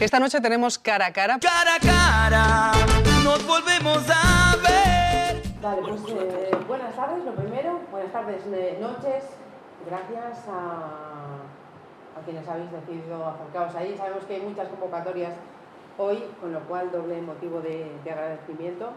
Esta 0.00 0.18
noche 0.18 0.40
tenemos 0.40 0.78
cara 0.78 1.06
a 1.06 1.12
cara. 1.12 1.38
Cara 1.38 1.74
a 1.74 1.78
cara, 1.78 2.72
nos 3.22 3.46
volvemos 3.46 4.02
a 4.08 4.56
ver. 4.56 5.42
Vale, 5.60 5.82
pues 5.82 6.00
eh, 6.08 6.50
buenas 6.66 6.96
tardes, 6.96 7.22
lo 7.22 7.34
primero. 7.34 7.80
Buenas 7.90 8.10
tardes, 8.10 8.46
noches. 8.80 9.24
Gracias 9.86 10.48
a, 10.48 11.36
a 12.18 12.24
quienes 12.24 12.48
habéis 12.48 12.72
decidido 12.72 13.26
acercaros 13.28 13.74
ahí. 13.74 13.94
Sabemos 13.98 14.24
que 14.24 14.36
hay 14.36 14.40
muchas 14.40 14.68
convocatorias 14.68 15.34
hoy, 15.98 16.24
con 16.40 16.54
lo 16.54 16.60
cual 16.60 16.90
doble 16.90 17.20
motivo 17.20 17.60
de, 17.60 17.92
de 18.02 18.10
agradecimiento. 18.10 18.92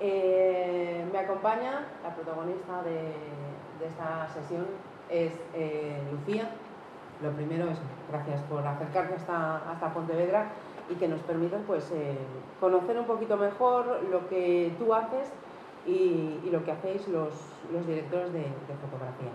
Eh, 0.00 1.06
me 1.12 1.18
acompaña 1.20 1.86
la 2.02 2.12
protagonista 2.12 2.82
de, 2.82 3.14
de 3.78 3.86
esta 3.86 4.28
sesión, 4.34 4.66
es 5.08 5.32
eh, 5.54 6.02
Lucía. 6.10 6.50
Lo 7.22 7.30
primero 7.32 7.70
es 7.70 7.78
gracias 8.10 8.40
por 8.42 8.66
acercarte 8.66 9.14
hasta, 9.14 9.70
hasta 9.70 9.92
Pontevedra 9.92 10.46
y 10.90 10.94
que 10.94 11.08
nos 11.08 11.20
permitas 11.20 11.60
pues, 11.66 11.90
eh, 11.92 12.16
conocer 12.60 12.98
un 12.98 13.04
poquito 13.06 13.36
mejor 13.36 14.00
lo 14.10 14.28
que 14.28 14.72
tú 14.78 14.94
haces 14.94 15.30
y, 15.86 16.40
y 16.44 16.50
lo 16.50 16.64
que 16.64 16.72
hacéis 16.72 17.06
los, 17.08 17.32
los 17.72 17.86
directores 17.86 18.32
de, 18.32 18.40
de, 18.40 18.74
fotografía. 18.80 19.30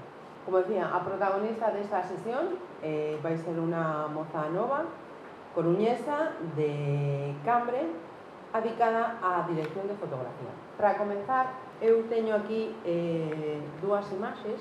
Como 0.45 0.57
decía, 0.57 0.93
a 0.93 1.03
protagonista 1.03 1.71
de 1.71 1.81
esta 1.81 2.03
sesión 2.03 2.49
eh, 2.81 3.17
vais 3.23 3.39
a 3.39 3.43
ser 3.45 3.59
una 3.59 4.07
moza 4.07 4.49
nova, 4.49 4.83
coruñesa 5.55 6.31
de 6.55 7.33
Cambre, 7.45 7.87
adicada 8.51 9.17
a 9.23 9.47
dirección 9.47 9.87
de 9.87 9.95
fotografía. 9.95 10.51
Para 10.77 10.97
comenzar, 10.97 11.47
eu 11.81 12.03
teño 12.07 12.35
aquí 12.35 12.75
eh, 12.85 13.59
dúas 13.81 14.05
imaxes 14.11 14.59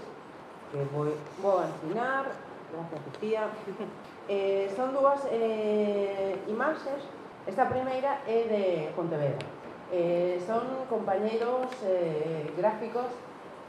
que 0.70 0.79
vou, 0.92 1.12
vou 1.42 1.62
ensinar 1.62 2.25
Gracias, 2.73 3.01
Lucía. 3.07 3.49
Eh, 4.29 4.73
son 4.77 4.95
dúas 4.95 5.27
eh, 5.33 6.39
imaxes. 6.47 7.03
Esta 7.45 7.69
primeira 7.69 8.23
é 8.25 8.47
de 8.47 8.65
Pontevedra. 8.95 9.45
Eh, 9.91 10.39
son 10.47 10.62
compañeiros 10.89 11.67
eh, 11.83 12.47
gráficos 12.56 13.11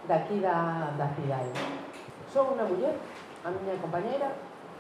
daqui 0.08 0.40
da, 0.40 0.94
da 0.94 1.10
cidade. 1.18 1.50
Son 2.30 2.54
unha 2.54 2.70
muller, 2.70 2.94
a 3.42 3.50
miña 3.50 3.82
compañeira, 3.82 4.30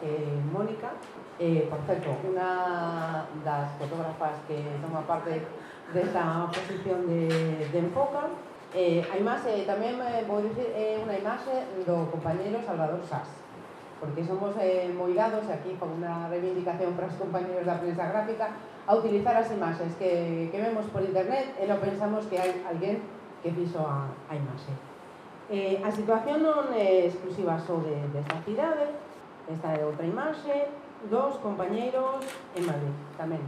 eh, 0.05 0.37
Mónica, 0.53 0.93
eh, 1.41 1.65
por 1.65 1.81
certo, 1.89 2.13
unha 2.21 3.25
das 3.41 3.73
fotógrafas 3.81 4.45
que 4.45 4.61
toma 4.77 5.01
parte 5.09 5.41
desta 5.89 6.45
posición 6.53 7.09
de, 7.09 7.65
de 7.65 7.77
Enfoca, 7.81 8.29
Eh, 8.73 9.05
a 9.05 9.13
imaxe, 9.21 9.69
tamén 9.69 10.01
eh, 10.01 10.25
vou 10.25 10.41
dicir, 10.41 10.65
é 10.73 10.97
eh, 10.97 11.01
unha 11.05 11.13
imaxe 11.13 11.53
do 11.85 12.09
compañeiro 12.09 12.57
Salvador 12.65 13.05
Sass 13.05 13.42
porque 14.03 14.27
somos 14.27 14.51
eh, 14.59 14.91
moidados 14.91 15.47
aquí 15.47 15.71
con 15.79 15.95
unha 15.95 16.27
reivindicación 16.27 16.91
para 16.91 17.07
os 17.07 17.15
compañeros 17.15 17.63
da 17.63 17.79
prensa 17.79 18.11
gráfica 18.11 18.51
a 18.83 18.91
utilizar 18.99 19.31
as 19.39 19.47
imaxes 19.47 19.95
que, 19.95 20.51
que 20.51 20.59
vemos 20.59 20.83
por 20.91 20.99
internet 20.99 21.55
e 21.55 21.63
non 21.63 21.79
pensamos 21.79 22.27
que 22.27 22.35
hai 22.35 22.51
alguén 22.67 22.99
que 23.39 23.55
fixo 23.55 23.79
a, 23.79 24.11
a 24.27 24.35
imaxe. 24.35 24.75
Eh, 25.47 25.79
a 25.79 25.87
situación 25.87 26.43
non 26.43 26.75
é 26.75 27.07
exclusiva 27.07 27.55
só 27.55 27.79
de, 27.79 27.95
desta 28.11 28.43
cidade, 28.43 28.91
esta 29.47 29.71
é 29.71 29.87
outra 29.87 30.03
imaxe, 30.03 30.67
dos 31.07 31.39
compañeiros 31.39 32.19
en 32.59 32.63
Madrid 32.67 32.95
tamén. 33.15 33.43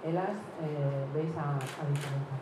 Elas 0.00 0.40
eh, 0.64 1.04
veis 1.12 1.36
a, 1.36 1.60
a 1.60 1.84
diferenza. 1.84 2.34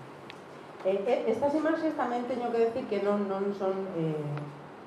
Eh, 0.86 1.02
eh 1.02 1.18
estas 1.26 1.50
imaxes 1.50 1.98
tamén 1.98 2.30
teño 2.30 2.46
que 2.54 2.70
decir 2.70 2.86
que 2.86 3.02
non, 3.02 3.26
non 3.26 3.50
son 3.50 3.74
eh, 3.98 4.22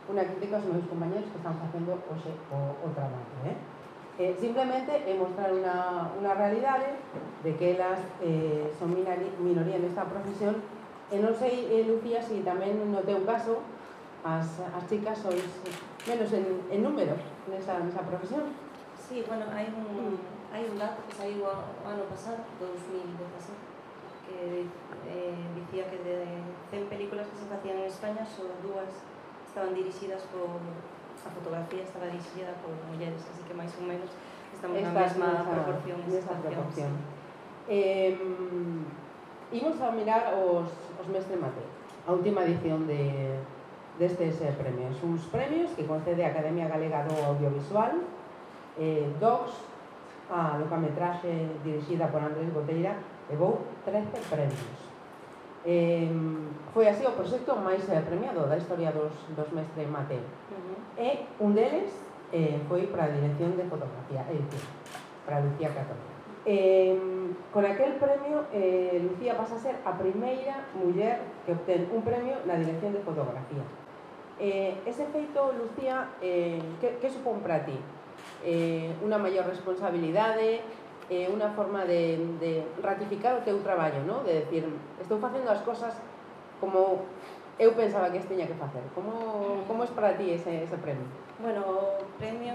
unha 0.10 0.26
crítica 0.26 0.58
aos 0.58 0.66
meus 0.66 0.90
compañeros 0.90 1.30
que 1.30 1.38
están 1.38 1.54
facendo 1.62 1.94
hoxe 2.10 2.34
o, 2.50 2.58
o 2.82 2.88
traballo. 2.98 3.38
Eh? 3.46 3.58
Eh, 4.20 4.34
simplemente 4.36 4.92
é 4.92 5.14
mostrar 5.16 5.54
unha, 5.54 6.12
unha 6.18 6.34
realidade 6.36 6.98
de 7.46 7.56
que 7.56 7.78
elas 7.78 8.02
eh, 8.20 8.68
son 8.76 8.92
minoría 8.98 9.80
nesta 9.80 10.04
profesión 10.10 10.60
e 11.10 11.18
non 11.22 11.34
sei, 11.38 11.70
eh, 11.72 11.86
Lucía, 11.86 12.20
se 12.22 12.42
si 12.42 12.46
tamén 12.46 12.78
no 12.90 13.06
teu 13.06 13.22
caso 13.24 13.62
as, 14.26 14.60
as 14.76 14.84
chicas 14.90 15.18
sois 15.22 15.46
menos 16.04 16.30
en, 16.34 16.46
en 16.68 16.80
número 16.84 17.16
nesa, 17.48 17.80
nesa 17.80 18.04
profesión. 18.04 18.50
Sí, 18.98 19.24
bueno, 19.26 19.46
hai 19.54 19.70
un, 19.72 20.18
hai 20.54 20.66
un 20.68 20.78
dato 20.78 21.00
que 21.08 21.14
saiu 21.16 21.46
o 21.46 21.54
ano 21.86 22.04
pasado, 22.10 22.44
2017, 22.60 23.56
que 24.28 24.68
eh, 25.10 25.38
dicía 25.56 25.90
que 25.90 25.98
de 26.04 26.18
100 26.70 26.92
películas 26.92 27.26
que 27.30 27.40
se 27.40 27.50
facían 27.50 27.78
en 27.82 27.88
España 27.90 28.22
son 28.26 28.52
dúas 28.62 28.92
estaban 29.50 29.74
dirixidas 29.74 30.22
por 30.30 30.62
a 31.26 31.30
fotografía 31.34 31.84
estaba 31.84 32.06
dirixida 32.06 32.54
por 32.62 32.72
mulleres, 32.88 33.20
así 33.28 33.42
que 33.44 33.54
máis 33.58 33.74
ou 33.76 33.84
menos 33.90 34.10
estamos 34.54 34.80
na 34.80 34.94
mesma 34.94 35.28
nesa, 35.36 35.52
proporción, 35.52 35.98
nesa 36.08 36.34
proporción. 36.40 36.92
Eh, 37.68 38.16
imos 39.52 39.76
a 39.82 39.92
mirar 39.92 40.32
os, 40.38 40.70
os 40.72 41.08
Mestre 41.12 41.36
Mate, 41.36 41.66
a 42.08 42.14
última 42.14 42.46
edición 42.48 42.88
de 42.88 43.36
destes 44.00 44.40
de 44.40 44.56
premios. 44.56 44.96
Uns 45.04 45.28
premios 45.28 45.76
que 45.76 45.84
concede 45.84 46.24
a 46.24 46.32
Academia 46.32 46.72
Galega 46.72 47.04
do 47.04 47.20
Audiovisual, 47.20 48.00
eh, 48.80 49.12
DOCS, 49.20 49.54
a 50.32 50.56
locametraxe 50.56 51.52
dirixida 51.66 52.08
por 52.08 52.24
Andrés 52.24 52.48
Boteira, 52.54 52.96
levou 53.28 53.60
13 53.84 54.08
premios. 54.32 54.89
Eh, 55.70 56.10
foi 56.74 56.90
así 56.90 57.06
o 57.06 57.14
proxecto 57.14 57.54
máis 57.62 57.86
eh, 57.94 58.02
premiado 58.02 58.50
da 58.50 58.58
historia 58.58 58.90
dos, 58.90 59.14
dos 59.38 59.50
mestre 59.54 59.86
Mateo. 59.86 60.26
Uh 60.50 60.58
-huh. 60.58 60.78
E 60.98 61.10
un 61.38 61.54
deles 61.54 61.94
eh, 62.34 62.58
foi 62.66 62.90
para 62.90 63.06
a 63.06 63.14
dirección 63.14 63.54
de 63.54 63.70
fotografía, 63.70 64.26
é 64.26 64.34
dicir, 64.34 64.66
para 65.30 65.46
Lucía 65.46 65.70
Catón. 65.70 66.02
Eh, 66.50 66.98
con 67.54 67.62
aquel 67.70 68.02
premio, 68.02 68.50
eh, 68.50 68.98
Lucía 68.98 69.38
pasa 69.38 69.56
a 69.56 69.60
ser 69.62 69.78
a 69.86 69.94
primeira 69.94 70.66
muller 70.74 71.22
que 71.46 71.54
obtén 71.54 71.86
un 71.94 72.02
premio 72.02 72.42
na 72.50 72.58
dirección 72.58 72.90
de 72.90 73.06
fotografía. 73.06 73.62
Eh, 74.42 74.74
ese 74.90 75.06
feito, 75.14 75.54
Lucía, 75.54 76.18
eh, 76.18 76.58
que, 76.82 76.98
que 76.98 77.14
supón 77.14 77.46
para 77.46 77.62
ti? 77.62 77.78
Eh, 78.42 78.90
unha 79.06 79.22
maior 79.22 79.46
responsabilidade, 79.46 80.66
eh, 81.10 81.26
unha 81.28 81.50
forma 81.58 81.84
de, 81.90 82.22
de 82.38 82.62
ratificar 82.86 83.34
o 83.34 83.46
teu 83.46 83.58
traballo, 83.66 84.06
no? 84.06 84.22
de 84.22 84.46
decir, 84.46 84.64
estou 85.02 85.18
facendo 85.18 85.50
as 85.50 85.62
cosas 85.66 85.98
como 86.62 87.10
eu 87.60 87.74
pensaba 87.76 88.10
que 88.10 88.22
as 88.22 88.26
que 88.26 88.56
facer. 88.56 88.84
Como, 88.96 89.66
como 89.68 89.84
es 89.84 89.92
para 89.92 90.16
ti 90.16 90.32
ese, 90.32 90.64
ese 90.64 90.78
premio? 90.78 91.04
Bueno, 91.42 91.66
o 91.68 92.06
premio, 92.18 92.54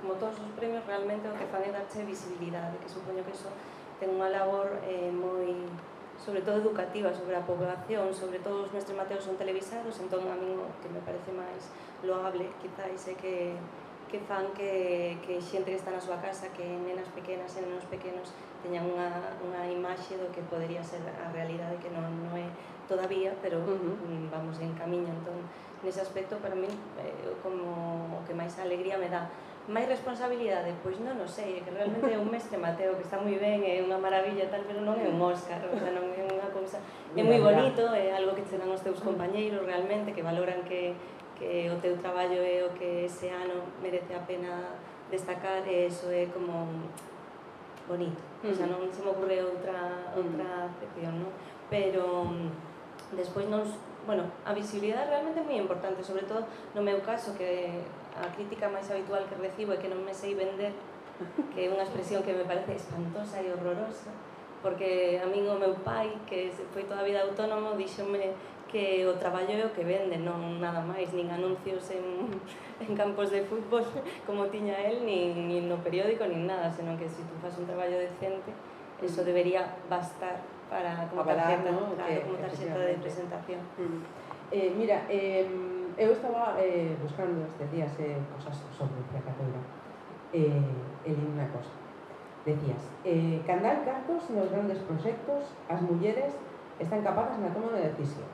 como 0.00 0.14
todos 0.14 0.38
os 0.38 0.52
premios, 0.54 0.86
realmente 0.86 1.26
o 1.26 1.34
que 1.34 1.48
fan 1.50 1.64
é 1.66 1.72
darche 1.72 2.06
visibilidade, 2.06 2.78
que 2.78 2.86
supoño 2.86 3.26
que 3.26 3.34
eso 3.34 3.50
ten 3.98 4.12
unha 4.12 4.28
labor 4.28 4.76
eh, 4.84 5.08
moi 5.10 5.56
sobre 6.16 6.40
todo 6.40 6.56
educativa, 6.60 7.12
sobre 7.12 7.36
a 7.36 7.44
población, 7.44 8.08
sobre 8.14 8.40
todo 8.40 8.64
os 8.64 8.72
mestres 8.72 8.96
mateos 8.96 9.24
son 9.24 9.36
televisados, 9.36 10.00
entón 10.00 10.24
a 10.28 10.36
mí 10.36 10.48
o 10.48 10.64
que 10.80 10.88
me 10.88 11.00
parece 11.04 11.28
máis 11.32 11.68
loable 12.04 12.48
quizáis 12.60 13.02
é 13.08 13.14
que 13.16 13.56
que 14.10 14.18
fan 14.22 14.46
que, 14.54 15.18
que 15.26 15.42
xente 15.42 15.74
que 15.74 15.78
está 15.78 15.90
na 15.90 16.00
súa 16.00 16.22
casa, 16.22 16.50
que 16.54 16.62
nenas 16.62 17.10
pequenas 17.10 17.50
e 17.58 17.60
nenos 17.66 17.86
pequenos 17.90 18.30
teñan 18.62 18.86
unha, 18.86 19.10
unha 19.42 19.62
imaxe 19.66 20.14
do 20.18 20.30
que 20.30 20.42
podería 20.46 20.82
ser 20.82 21.02
a 21.02 21.30
realidade 21.34 21.78
que 21.82 21.90
non, 21.90 22.06
non 22.06 22.34
é 22.38 22.46
todavía, 22.86 23.34
pero 23.42 23.58
uh 23.58 23.66
-huh. 23.66 23.94
Mm, 24.06 24.30
vamos 24.30 24.56
en 24.62 24.72
camiño. 24.78 25.10
Entón, 25.10 25.42
nese 25.82 26.00
aspecto, 26.00 26.38
para 26.38 26.54
mí, 26.54 26.70
eh, 27.02 27.34
como 27.42 28.18
o 28.18 28.24
que 28.26 28.34
máis 28.34 28.54
alegría 28.58 28.96
me 28.98 29.10
dá. 29.10 29.28
Máis 29.66 29.90
responsabilidade? 29.90 30.70
Pois 30.78 31.02
non 31.02 31.18
o 31.18 31.26
sei, 31.26 31.58
que 31.66 31.74
realmente 31.74 32.06
é 32.06 32.18
un 32.18 32.30
mestre 32.30 32.54
Mateo 32.54 32.94
que 32.94 33.02
está 33.02 33.18
moi 33.18 33.34
ben, 33.34 33.66
é 33.66 33.82
unha 33.82 33.98
maravilla 33.98 34.46
tal, 34.46 34.62
pero 34.62 34.78
non 34.78 34.94
é 34.94 35.10
un 35.10 35.18
Óscar, 35.18 35.58
o 35.66 35.74
sea, 35.74 35.90
non 35.90 36.06
é 36.14 36.22
unha 36.22 36.48
cousa... 36.54 36.78
É 37.18 37.22
moi 37.26 37.42
bonito, 37.42 37.82
é 37.90 38.14
algo 38.14 38.30
que 38.38 38.46
che 38.46 38.54
dan 38.62 38.70
os 38.70 38.82
teus 38.86 39.02
compañeiros 39.02 39.66
realmente, 39.66 40.14
que 40.14 40.22
valoran 40.22 40.62
que 40.62 40.94
que 41.38 41.68
o 41.70 41.76
teu 41.80 41.96
traballo 41.98 42.40
é 42.40 42.64
o 42.64 42.72
que 42.72 43.04
ese 43.04 43.28
ano 43.28 43.62
merece 43.82 44.14
a 44.14 44.24
pena 44.24 44.80
destacar 45.10 45.62
e 45.68 45.86
iso 45.86 46.10
é 46.10 46.26
como 46.32 46.66
bonito. 47.86 48.18
Uh 48.42 48.48
-huh. 48.48 48.52
O 48.52 48.54
sea, 48.54 48.66
non 48.66 48.88
se 48.90 49.02
me 49.04 49.10
ocurre 49.12 49.38
outra, 49.44 50.10
outra 50.16 50.66
uh 50.66 50.96
-huh. 50.96 51.12
non? 51.12 51.30
Pero 51.70 52.26
despois 53.12 53.46
non... 53.48 53.62
Bueno, 54.06 54.22
a 54.46 54.54
visibilidade 54.54 55.10
realmente 55.10 55.42
é 55.42 55.44
moi 55.44 55.58
importante, 55.58 55.98
sobre 56.02 56.22
todo 56.30 56.46
no 56.74 56.82
meu 56.82 57.02
caso, 57.02 57.34
que 57.34 57.82
a 58.14 58.30
crítica 58.30 58.70
máis 58.70 58.86
habitual 58.86 59.26
que 59.26 59.34
recibo 59.34 59.74
é 59.74 59.78
que 59.82 59.90
non 59.90 60.00
me 60.06 60.14
sei 60.14 60.38
vender, 60.38 60.72
que 61.52 61.66
é 61.66 61.68
unha 61.68 61.82
expresión 61.82 62.22
que 62.22 62.32
me 62.32 62.46
parece 62.46 62.78
espantosa 62.78 63.42
e 63.42 63.50
horrorosa, 63.50 64.14
porque 64.62 65.18
a 65.18 65.26
min 65.26 65.42
o 65.50 65.58
meu 65.58 65.74
pai, 65.82 66.14
que 66.22 66.54
foi 66.70 66.86
toda 66.86 67.02
a 67.02 67.08
vida 67.08 67.22
autónomo, 67.26 67.74
díxome 67.74 68.30
que 68.66 69.06
o 69.06 69.14
traballo 69.14 69.54
é 69.54 69.64
o 69.64 69.72
que 69.72 69.86
vende, 69.86 70.18
non 70.18 70.58
nada 70.58 70.82
máis, 70.82 71.14
nin 71.14 71.30
anuncios 71.30 71.86
en, 71.94 72.34
en 72.84 72.92
campos 72.98 73.30
de 73.30 73.46
fútbol 73.46 73.86
como 74.26 74.50
tiña 74.50 74.74
el, 74.82 75.06
nin, 75.06 75.46
nin 75.46 75.70
no 75.70 75.78
periódico, 75.80 76.26
nin 76.26 76.46
nada, 76.46 76.68
senón 76.74 76.98
que 76.98 77.06
se 77.06 77.22
si 77.22 77.28
tú 77.30 77.34
faz 77.38 77.54
un 77.58 77.66
traballo 77.66 77.96
decente, 77.96 78.50
eso 79.02 79.22
mm. 79.22 79.26
debería 79.26 79.62
bastar 79.88 80.42
para 80.70 81.06
como 81.08 81.22
Avalar, 81.22 81.62
tarxeta, 81.62 81.70
¿no? 81.70 81.94
claro, 81.94 82.10
que, 82.10 82.20
como 82.26 82.34
tarxeta 82.38 82.78
de 82.78 82.94
presentación. 82.98 83.60
Mm. 83.78 84.02
Eh, 84.50 84.70
mira, 84.76 85.02
eh, 85.08 85.46
eu 85.98 86.12
estaba 86.12 86.54
eh, 86.60 86.94
buscando 87.02 87.46
estes 87.46 87.72
días 87.72 87.90
eh, 87.98 88.18
cosas 88.34 88.54
sobre 88.76 89.00
a. 89.00 89.86
Eh, 90.32 90.60
e 91.06 91.10
unha 91.14 91.46
cosa. 91.54 91.72
Decías, 92.44 92.82
eh, 93.06 93.40
candar 93.46 93.82
cartos 93.86 94.30
nos 94.30 94.50
grandes 94.50 94.78
proxectos, 94.84 95.54
as 95.70 95.80
mulleres 95.82 96.34
están 96.78 97.00
capadas 97.00 97.38
na 97.40 97.50
toma 97.50 97.72
de 97.72 97.88
decisión. 97.88 98.28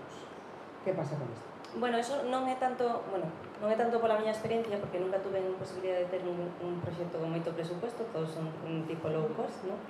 Que 0.85 0.93
pasa 0.93 1.15
con 1.17 1.31
isto? 1.31 1.47
Bueno, 1.79 1.97
eso 1.97 2.21
non 2.29 2.45
é 2.51 2.57
tanto, 2.61 3.01
bueno, 3.09 3.25
non 3.63 3.73
é 3.73 3.77
tanto 3.81 3.97
pola 3.97 4.21
miña 4.21 4.35
experiencia 4.37 4.77
porque 4.77 5.01
nunca 5.01 5.17
tuve 5.25 5.41
a 5.41 5.47
posibilidad 5.57 5.97
de 5.97 6.07
ter 6.13 6.21
un, 6.27 6.37
un 6.61 6.75
proxecto 6.85 7.17
con 7.17 7.33
moito 7.33 7.49
presupuesto, 7.57 8.05
todos 8.13 8.29
son 8.29 8.53
un 8.69 8.85
tipo 8.85 9.09
low 9.09 9.25
cost, 9.33 9.65
¿no? 9.65 9.81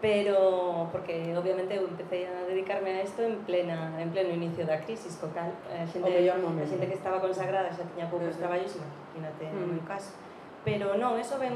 pero 0.00 0.88
porque 0.92 1.34
obviamente 1.36 1.74
eu 1.74 1.82
empecé 1.82 2.26
a 2.30 2.46
dedicarme 2.46 2.90
a 2.90 3.02
isto 3.02 3.22
en 3.22 3.42
plena 3.42 3.98
en 3.98 4.10
pleno 4.10 4.30
inicio 4.30 4.62
da 4.62 4.78
crisis, 4.78 5.18
co 5.18 5.26
cal 5.34 5.50
a 5.66 5.82
xente, 5.82 6.06
a 6.06 6.66
xente 6.66 6.86
que 6.86 6.94
estaba 6.94 7.18
consagrada 7.18 7.66
xa 7.74 7.82
tiña 7.82 8.06
poucos 8.06 8.30
uh 8.30 8.34
-huh. 8.34 8.38
traballos, 8.38 8.78
imagínate 8.78 9.44
uh 9.44 9.50
-huh. 9.50 9.58
no 9.58 9.66
meu 9.74 9.82
mm. 9.82 9.90
caso. 9.90 10.14
Pero 10.62 10.94
non, 10.94 11.18
eso 11.18 11.34
ven 11.42 11.54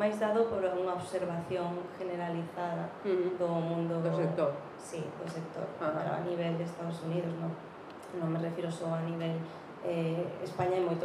máis 0.00 0.16
dado 0.16 0.48
por 0.48 0.64
unha 0.64 0.94
observación 0.96 1.76
generalizada 2.00 2.88
uh 3.04 3.12
-huh. 3.12 3.36
do 3.36 3.48
mundo 3.60 4.00
do 4.00 4.10
sector. 4.16 4.56
Sí, 4.80 5.04
do 5.20 5.28
sector, 5.28 5.68
uh 5.76 5.92
-huh. 5.92 6.16
a 6.16 6.24
nivel 6.24 6.56
de 6.56 6.64
Estados 6.64 7.04
Unidos, 7.04 7.36
non? 7.36 7.52
non 8.16 8.32
me 8.32 8.40
refiro 8.40 8.72
só 8.72 8.88
a 8.88 9.04
nivel 9.04 9.36
eh, 9.84 10.24
España 10.40 10.80
e 10.80 10.82
moito 10.82 11.04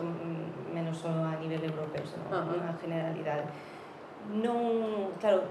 menos 0.72 0.98
só 0.98 1.12
a 1.12 1.36
nivel 1.38 1.62
europeo, 1.68 2.04
senón 2.08 2.32
uh 2.32 2.48
-huh. 2.48 2.70
a 2.70 2.74
generalidade. 2.80 3.44
Non, 4.32 5.12
claro, 5.20 5.44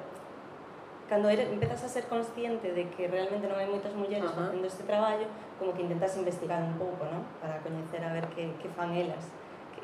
cando 1.12 1.28
eres, 1.28 1.52
empezas 1.52 1.84
a 1.84 1.88
ser 1.88 2.08
consciente 2.08 2.72
de 2.72 2.88
que 2.88 3.04
realmente 3.06 3.44
non 3.44 3.60
hai 3.60 3.68
moitas 3.68 3.92
mulleres 3.92 4.24
uh 4.24 4.32
-huh. 4.32 4.48
facendo 4.48 4.64
este 4.64 4.84
traballo, 4.88 5.28
como 5.60 5.76
que 5.76 5.84
intentas 5.84 6.16
investigar 6.16 6.64
un 6.64 6.80
pouco, 6.80 7.04
non? 7.04 7.22
Para 7.36 7.60
coñecer 7.60 8.00
a 8.00 8.16
ver 8.16 8.26
que, 8.32 8.48
que 8.56 8.68
fan 8.72 8.96
elas 8.96 9.28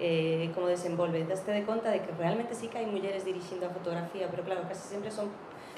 eh, 0.00 0.50
como 0.55 0.67
desenvolve. 0.67 1.25
Daste 1.29 1.53
de 1.53 1.62
conta 1.69 1.91
de 1.91 2.00
que 2.00 2.11
realmente 2.17 2.55
sí 2.55 2.73
que 2.73 2.79
hai 2.81 2.88
mulleres 2.88 3.29
dirixindo 3.29 3.67
a 3.67 3.71
fotografía, 3.71 4.26
pero 4.32 4.41
claro, 4.41 4.64
casi 4.64 4.88
sempre 4.88 5.12
son 5.12 5.29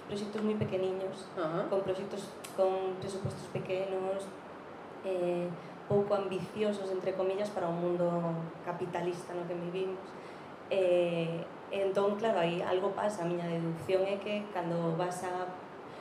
proxectos 0.07 0.41
moi 0.47 0.55
pequeniños, 0.55 1.27
uh 1.35 1.43
-huh. 1.43 1.63
con 1.67 1.83
proxectos 1.83 2.31
con 2.55 2.95
presupostos 3.03 3.47
pequenos, 3.51 4.31
eh, 5.03 5.51
pouco 5.91 6.15
ambiciosos, 6.15 6.87
entre 6.95 7.19
comillas, 7.19 7.51
para 7.51 7.67
o 7.67 7.75
mundo 7.75 8.07
capitalista 8.63 9.35
no 9.35 9.43
que 9.51 9.59
vivimos. 9.59 9.99
Eh, 10.71 11.43
entón, 11.75 12.15
claro, 12.15 12.39
aí 12.39 12.63
algo 12.63 12.95
pasa, 12.95 13.27
a 13.27 13.27
miña 13.27 13.51
deducción 13.51 14.07
é 14.07 14.23
que 14.23 14.47
cando 14.55 14.95
vas 14.95 15.27
a 15.27 15.51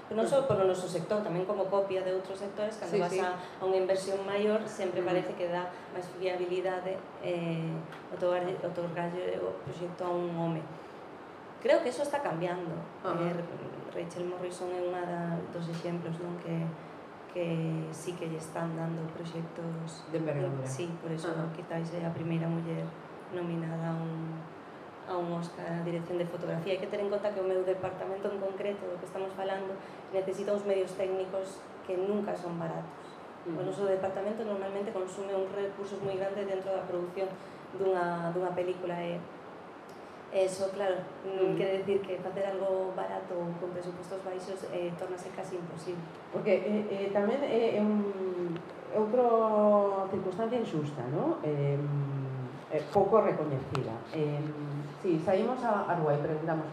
non 0.09 0.25
só 0.25 0.49
polo 0.49 0.65
noso 0.65 0.89
sector, 0.89 1.21
tamén 1.21 1.45
como 1.45 1.69
copia 1.69 2.01
de 2.01 2.13
outros 2.13 2.41
sectores, 2.41 2.77
cando 2.81 2.97
sí, 2.97 3.01
vas 3.01 3.13
sí. 3.13 3.21
A, 3.21 3.37
a 3.37 3.63
unha 3.65 3.77
inversión 3.77 4.17
maior, 4.25 4.61
sempre 4.65 5.05
parece 5.05 5.37
que 5.37 5.45
dá 5.49 5.69
máis 5.93 6.05
fiabilidade 6.17 6.97
eh, 7.21 7.69
otorgarlle, 8.09 8.57
otorgarlle 8.61 9.37
o 9.41 9.53
proxecto 9.65 10.01
a 10.05 10.09
un 10.13 10.33
home. 10.33 10.61
Creo 11.61 11.81
que 11.85 11.93
eso 11.93 12.01
está 12.01 12.25
cambiando. 12.25 12.73
Uh 13.05 13.13
-huh. 13.13 13.29
eh, 13.29 13.37
Rachel 13.93 14.25
Morrison 14.25 14.69
é 14.73 14.81
unha 14.81 15.03
da, 15.05 15.37
dos 15.53 15.65
exemplos 15.69 16.17
non 16.21 16.33
que, 16.41 16.57
que 17.33 17.85
sí 17.91 18.13
que 18.13 18.27
lle 18.27 18.37
están 18.37 18.75
dando 18.75 19.05
proxectos 19.13 20.03
de 20.11 20.17
envergadura. 20.17 20.65
Sí, 20.65 20.89
por 21.01 21.11
eso 21.11 21.29
uh 21.29 21.45
-huh. 21.45 21.55
quizáis 21.55 21.93
é 21.93 22.05
a 22.05 22.13
primeira 22.13 22.47
muller 22.47 22.85
nominada 23.33 23.89
a 23.89 23.95
un 23.95 24.39
a 25.09 25.17
un 25.17 25.33
Oscar 25.33 25.65
a 25.65 25.83
dirección 25.83 26.17
de 26.21 26.25
fotografía. 26.25 26.73
Hai 26.73 26.79
que 26.81 26.89
ter 26.89 27.01
en 27.01 27.09
conta 27.09 27.33
que 27.33 27.41
o 27.41 27.47
meu 27.49 27.65
departamento 27.65 28.29
en 28.29 28.37
concreto 28.37 28.85
do 28.85 28.95
que 29.01 29.07
estamos 29.09 29.33
falando 29.33 29.73
necesita 30.13 30.53
uns 30.53 30.65
medios 30.65 30.93
técnicos 30.93 31.61
que 31.85 31.97
nunca 31.97 32.37
son 32.37 32.53
baratos. 32.61 33.05
Mm. 33.45 33.57
O 33.57 33.61
noso 33.65 33.89
departamento 33.89 34.45
normalmente 34.45 34.93
consume 34.93 35.33
uns 35.33 35.49
recursos 35.49 35.97
moi 36.05 36.13
grandes 36.13 36.45
dentro 36.45 36.69
da 36.69 36.85
produción 36.85 37.29
dunha, 37.73 38.29
dunha 38.33 38.53
película 38.53 38.93
e 39.01 39.17
eh? 39.17 39.19
Eso, 40.31 40.69
claro, 40.69 40.95
mm. 41.25 41.57
quere 41.57 41.79
decir 41.79 42.01
que 42.01 42.17
facer 42.17 42.45
algo 42.45 42.93
barato 42.95 43.33
con 43.59 43.69
presupostos 43.73 44.21
baixos 44.23 44.61
eh, 44.69 44.93
tornase 44.93 45.29
casi 45.33 45.57
imposible. 45.57 46.01
Porque 46.31 46.53
eh, 46.53 46.85
eh, 46.85 47.09
tamén 47.09 47.41
é 47.41 47.73
eh, 47.73 47.81
un, 47.81 48.53
outra 48.93 49.25
circunstancia 50.13 50.61
injusta, 50.61 51.01
¿no? 51.09 51.41
Eh, 51.41 51.81
eh, 52.69 52.83
pouco 52.93 53.25
recoñecida. 53.25 53.89
Eh, 54.13 54.37
si 55.01 55.17
saímos 55.17 55.65
a 55.65 55.89
Arúa 55.89 56.13
e 56.13 56.21
preguntamos 56.21 56.69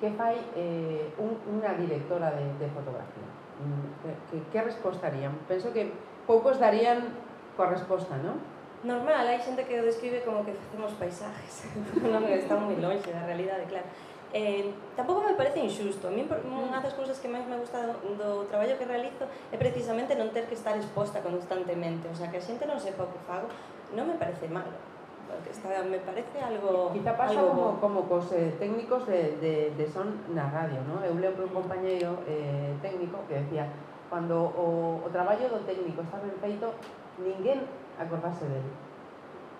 que 0.00 0.08
fai 0.16 0.40
eh, 0.56 1.12
un, 1.20 1.36
unha 1.60 1.76
directora 1.76 2.32
de, 2.32 2.56
de 2.56 2.68
fotografía? 2.72 3.28
Mm, 3.60 4.00
que, 4.32 4.36
que 4.48 4.58
resposta 4.64 5.12
harían? 5.12 5.36
Penso 5.44 5.68
que 5.76 5.92
poucos 6.24 6.56
darían 6.56 7.04
coa 7.52 7.68
resposta, 7.68 8.16
non? 8.16 8.40
normal, 8.82 9.24
hai 9.26 9.38
xente 9.38 9.62
que 9.64 9.78
o 9.78 9.84
describe 9.86 10.22
como 10.26 10.42
que 10.42 10.52
facemos 10.52 10.92
paisajes, 10.98 11.70
non 12.12 12.26
está 12.30 12.58
moi 12.58 12.74
longe 12.78 13.10
da 13.10 13.22
realidade, 13.26 13.66
claro. 13.70 13.86
Eh, 14.32 14.72
tampouco 14.96 15.20
me 15.28 15.36
parece 15.36 15.60
injusto. 15.60 16.08
A 16.08 16.10
mí 16.10 16.24
unha 16.24 16.80
das 16.80 16.96
cousas 16.96 17.20
que 17.20 17.28
máis 17.28 17.44
me 17.44 17.60
gusta 17.60 17.84
do, 17.84 18.16
do 18.16 18.28
traballo 18.48 18.80
que 18.80 18.88
realizo 18.88 19.28
é 19.52 19.56
precisamente 19.60 20.16
non 20.16 20.32
ter 20.32 20.48
que 20.48 20.56
estar 20.56 20.72
exposta 20.74 21.20
constantemente, 21.20 22.08
o 22.08 22.16
sea, 22.16 22.32
que 22.32 22.40
a 22.40 22.44
xente 22.44 22.64
non 22.64 22.80
sepa 22.80 23.04
o 23.04 23.12
que 23.12 23.20
fago, 23.28 23.46
non 23.92 24.08
me 24.08 24.16
parece 24.16 24.48
malo. 24.48 24.72
Porque 25.28 25.52
está, 25.52 25.68
me 25.84 26.00
parece 26.00 26.40
algo... 26.44 26.92
Quizá 26.92 27.16
pasa 27.16 27.40
algo... 27.40 27.78
como, 27.80 28.04
como 28.04 28.08
cos 28.08 28.32
eh, 28.32 28.52
técnicos 28.56 29.06
de, 29.06 29.36
de, 29.40 29.54
de 29.76 29.86
son 29.88 30.16
na 30.32 30.48
radio, 30.48 30.80
¿no? 30.84 31.00
Eu 31.04 31.16
lembro 31.16 31.44
un 31.48 31.52
compañeiro 31.52 32.20
eh, 32.28 32.72
técnico 32.80 33.20
que 33.28 33.40
decía 33.40 33.68
cando 34.12 34.44
o, 34.44 35.00
o 35.00 35.08
traballo 35.08 35.48
do 35.48 35.64
técnico 35.64 36.04
está 36.04 36.20
ben 36.20 36.36
feito, 36.36 36.68
ninguén 37.18 37.66
acordase 37.98 38.46
dele. 38.48 38.72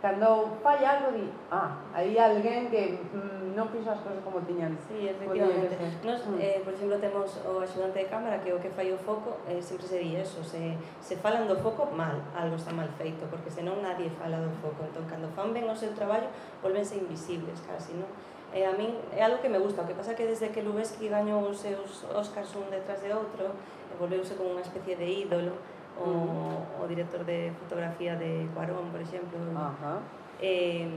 Cando 0.03 0.59
falla 0.63 0.99
algo, 0.99 1.15
di, 1.15 1.31
ah, 1.47 1.79
hai 1.95 2.19
alguén 2.19 2.67
que 2.67 2.99
mm, 2.99 3.55
non 3.55 3.71
fixo 3.71 3.95
as 3.95 4.03
cousas 4.03 4.19
como 4.27 4.43
tiñan. 4.43 4.75
Sí, 4.91 5.07
efectivamente. 5.07 5.79
Nos, 6.03 6.27
mm. 6.27 6.43
eh, 6.43 6.59
por 6.67 6.75
exemplo, 6.75 6.99
temos 6.99 7.39
o 7.47 7.63
axudante 7.63 8.03
de 8.03 8.11
cámara 8.11 8.43
que 8.43 8.51
o 8.51 8.59
que 8.59 8.67
fai 8.75 8.91
o 8.91 8.99
foco, 8.99 9.39
eh, 9.47 9.63
sempre 9.63 9.87
se 9.87 10.03
di 10.03 10.19
eso, 10.19 10.43
se, 10.43 10.75
se 10.99 11.15
falan 11.23 11.47
do 11.47 11.55
foco, 11.63 11.87
mal, 11.95 12.19
algo 12.35 12.59
está 12.59 12.75
mal 12.75 12.91
feito, 12.99 13.31
porque 13.31 13.47
senón 13.47 13.79
nadie 13.79 14.11
fala 14.19 14.43
do 14.43 14.51
foco. 14.59 14.83
Entón, 14.83 15.07
cando 15.07 15.31
fan 15.39 15.55
ben 15.55 15.71
o 15.71 15.77
seu 15.79 15.95
traballo, 15.95 16.27
volvense 16.59 16.99
invisibles, 16.99 17.63
casi, 17.63 17.95
non? 17.95 18.11
E 18.51 18.67
a 18.67 18.75
min 18.75 18.99
é 19.15 19.23
algo 19.23 19.39
que 19.39 19.49
me 19.49 19.63
gusta, 19.63 19.81
o 19.81 19.89
que 19.89 19.95
pasa 19.95 20.19
que 20.19 20.27
desde 20.27 20.51
que 20.51 20.67
Lubeski 20.67 21.09
gañou 21.09 21.47
os 21.47 21.63
seus 21.63 22.05
Oscars 22.11 22.53
un 22.59 22.69
detrás 22.75 23.01
de 23.01 23.15
outro, 23.15 23.55
volveuse 24.03 24.35
como 24.35 24.53
unha 24.53 24.67
especie 24.67 24.99
de 24.99 25.07
ídolo, 25.07 25.57
o, 25.99 26.06
mm. 26.06 26.83
o 26.83 26.89
director 26.89 27.25
de 27.25 27.53
fotografía 27.61 28.17
de 28.17 28.49
Cuarón, 28.55 28.91
por 28.91 29.00
exemplo. 29.00 29.39
Ajá. 29.56 30.00
Eh, 30.41 30.89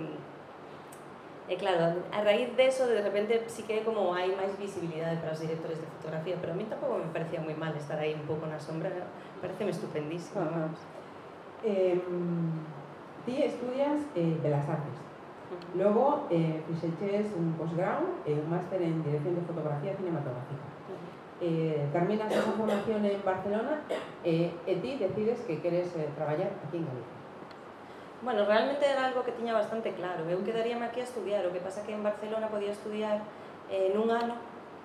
claro, 1.60 2.02
a 2.12 2.24
raíz 2.24 2.56
de 2.58 2.68
eso, 2.68 2.88
de 2.88 3.02
repente 3.02 3.44
sí 3.48 3.64
que 3.64 3.84
como 3.84 4.14
hai 4.14 4.34
máis 4.34 4.58
visibilidade 4.58 5.22
para 5.22 5.38
os 5.38 5.42
directores 5.42 5.78
de 5.78 5.88
fotografía, 6.02 6.36
pero 6.42 6.54
a 6.54 6.58
mí 6.58 6.66
tampouco 6.66 6.98
me 6.98 7.10
parecía 7.14 7.38
moi 7.38 7.54
mal 7.54 7.74
estar 7.78 8.02
aí 8.02 8.18
un 8.18 8.26
pouco 8.26 8.50
na 8.50 8.58
sombra, 8.58 8.90
pareceme 9.42 9.70
estupendísimo. 9.70 10.42
Ajá. 10.42 10.74
Eh, 11.62 12.02
ti 13.26 13.42
estudias 13.42 14.02
eh, 14.18 14.38
Belas 14.42 14.66
Artes. 14.66 14.98
Logo, 15.78 16.26
eh, 16.34 16.66
fixeches 16.66 17.30
un 17.38 17.54
posgrau 17.54 18.18
e 18.26 18.34
un 18.34 18.50
máster 18.50 18.82
en 18.82 19.06
Dirección 19.06 19.38
de 19.38 19.46
Fotografía 19.46 19.94
Cinematográfica 19.94 20.75
eh, 21.42 21.88
terminas 21.92 22.32
esa 22.32 22.52
formación 22.52 23.04
en 23.06 23.20
Barcelona 23.24 23.82
eh, 24.24 24.52
e 24.66 24.74
ti 24.80 24.96
decides 24.96 25.44
que 25.44 25.60
queres 25.60 25.92
eh, 26.00 26.08
traballar 26.16 26.52
aquí 26.64 26.80
en 26.80 26.88
Galicia. 26.88 27.16
Bueno, 28.22 28.46
realmente 28.46 28.88
era 28.88 29.06
algo 29.06 29.24
que 29.24 29.34
tiña 29.36 29.54
bastante 29.54 29.92
claro. 29.94 30.24
Eu 30.32 30.40
quedaríame 30.42 30.88
aquí 30.88 31.04
a 31.04 31.08
estudiar, 31.08 31.44
o 31.46 31.52
que 31.52 31.60
pasa 31.60 31.84
que 31.84 31.92
en 31.92 32.02
Barcelona 32.02 32.48
podía 32.48 32.72
estudiar 32.72 33.22
eh, 33.70 33.92
nun 33.92 34.08
ano 34.10 34.40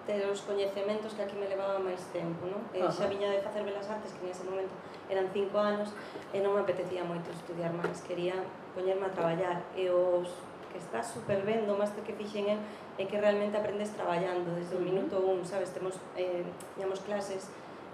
ter 0.04 0.26
os 0.26 0.42
coñecementos 0.42 1.14
que 1.14 1.23
aquí 1.23 1.37
me 1.38 1.47
levaba 1.47 1.78
máis 1.78 2.02
tempo, 2.11 2.42
non? 2.50 2.61
Eh, 2.75 2.83
e 2.83 2.90
xa 2.90 3.07
viña 3.07 3.30
de 3.30 3.38
facer 3.40 3.62
Belas 3.62 3.87
Artes, 3.87 4.11
que 4.19 4.26
nese 4.26 4.42
momento 4.42 4.75
eran 5.07 5.30
cinco 5.30 5.62
anos, 5.62 5.95
e 6.35 6.42
non 6.42 6.59
me 6.59 6.66
apetecía 6.66 7.07
moito 7.07 7.30
estudiar 7.30 7.71
máis, 7.71 8.02
quería 8.02 8.35
poñerme 8.75 9.07
a 9.07 9.12
traballar. 9.14 9.62
E 9.78 9.87
os 9.87 10.35
que 10.71 10.79
está 10.79 11.03
super 11.03 11.43
ben 11.43 11.67
do 11.67 11.75
máster 11.77 12.00
que 12.07 12.15
fixen 12.15 12.47
el 12.49 12.61
é 12.97 13.05
que 13.05 13.19
realmente 13.19 13.59
aprendes 13.59 13.91
traballando 13.93 14.55
desde 14.55 14.77
o 14.77 14.83
minuto 14.83 15.19
un, 15.21 15.45
sabes, 15.45 15.75
temos 15.75 15.99
eh, 16.17 16.47
tiñamos 16.75 17.00
clases 17.03 17.50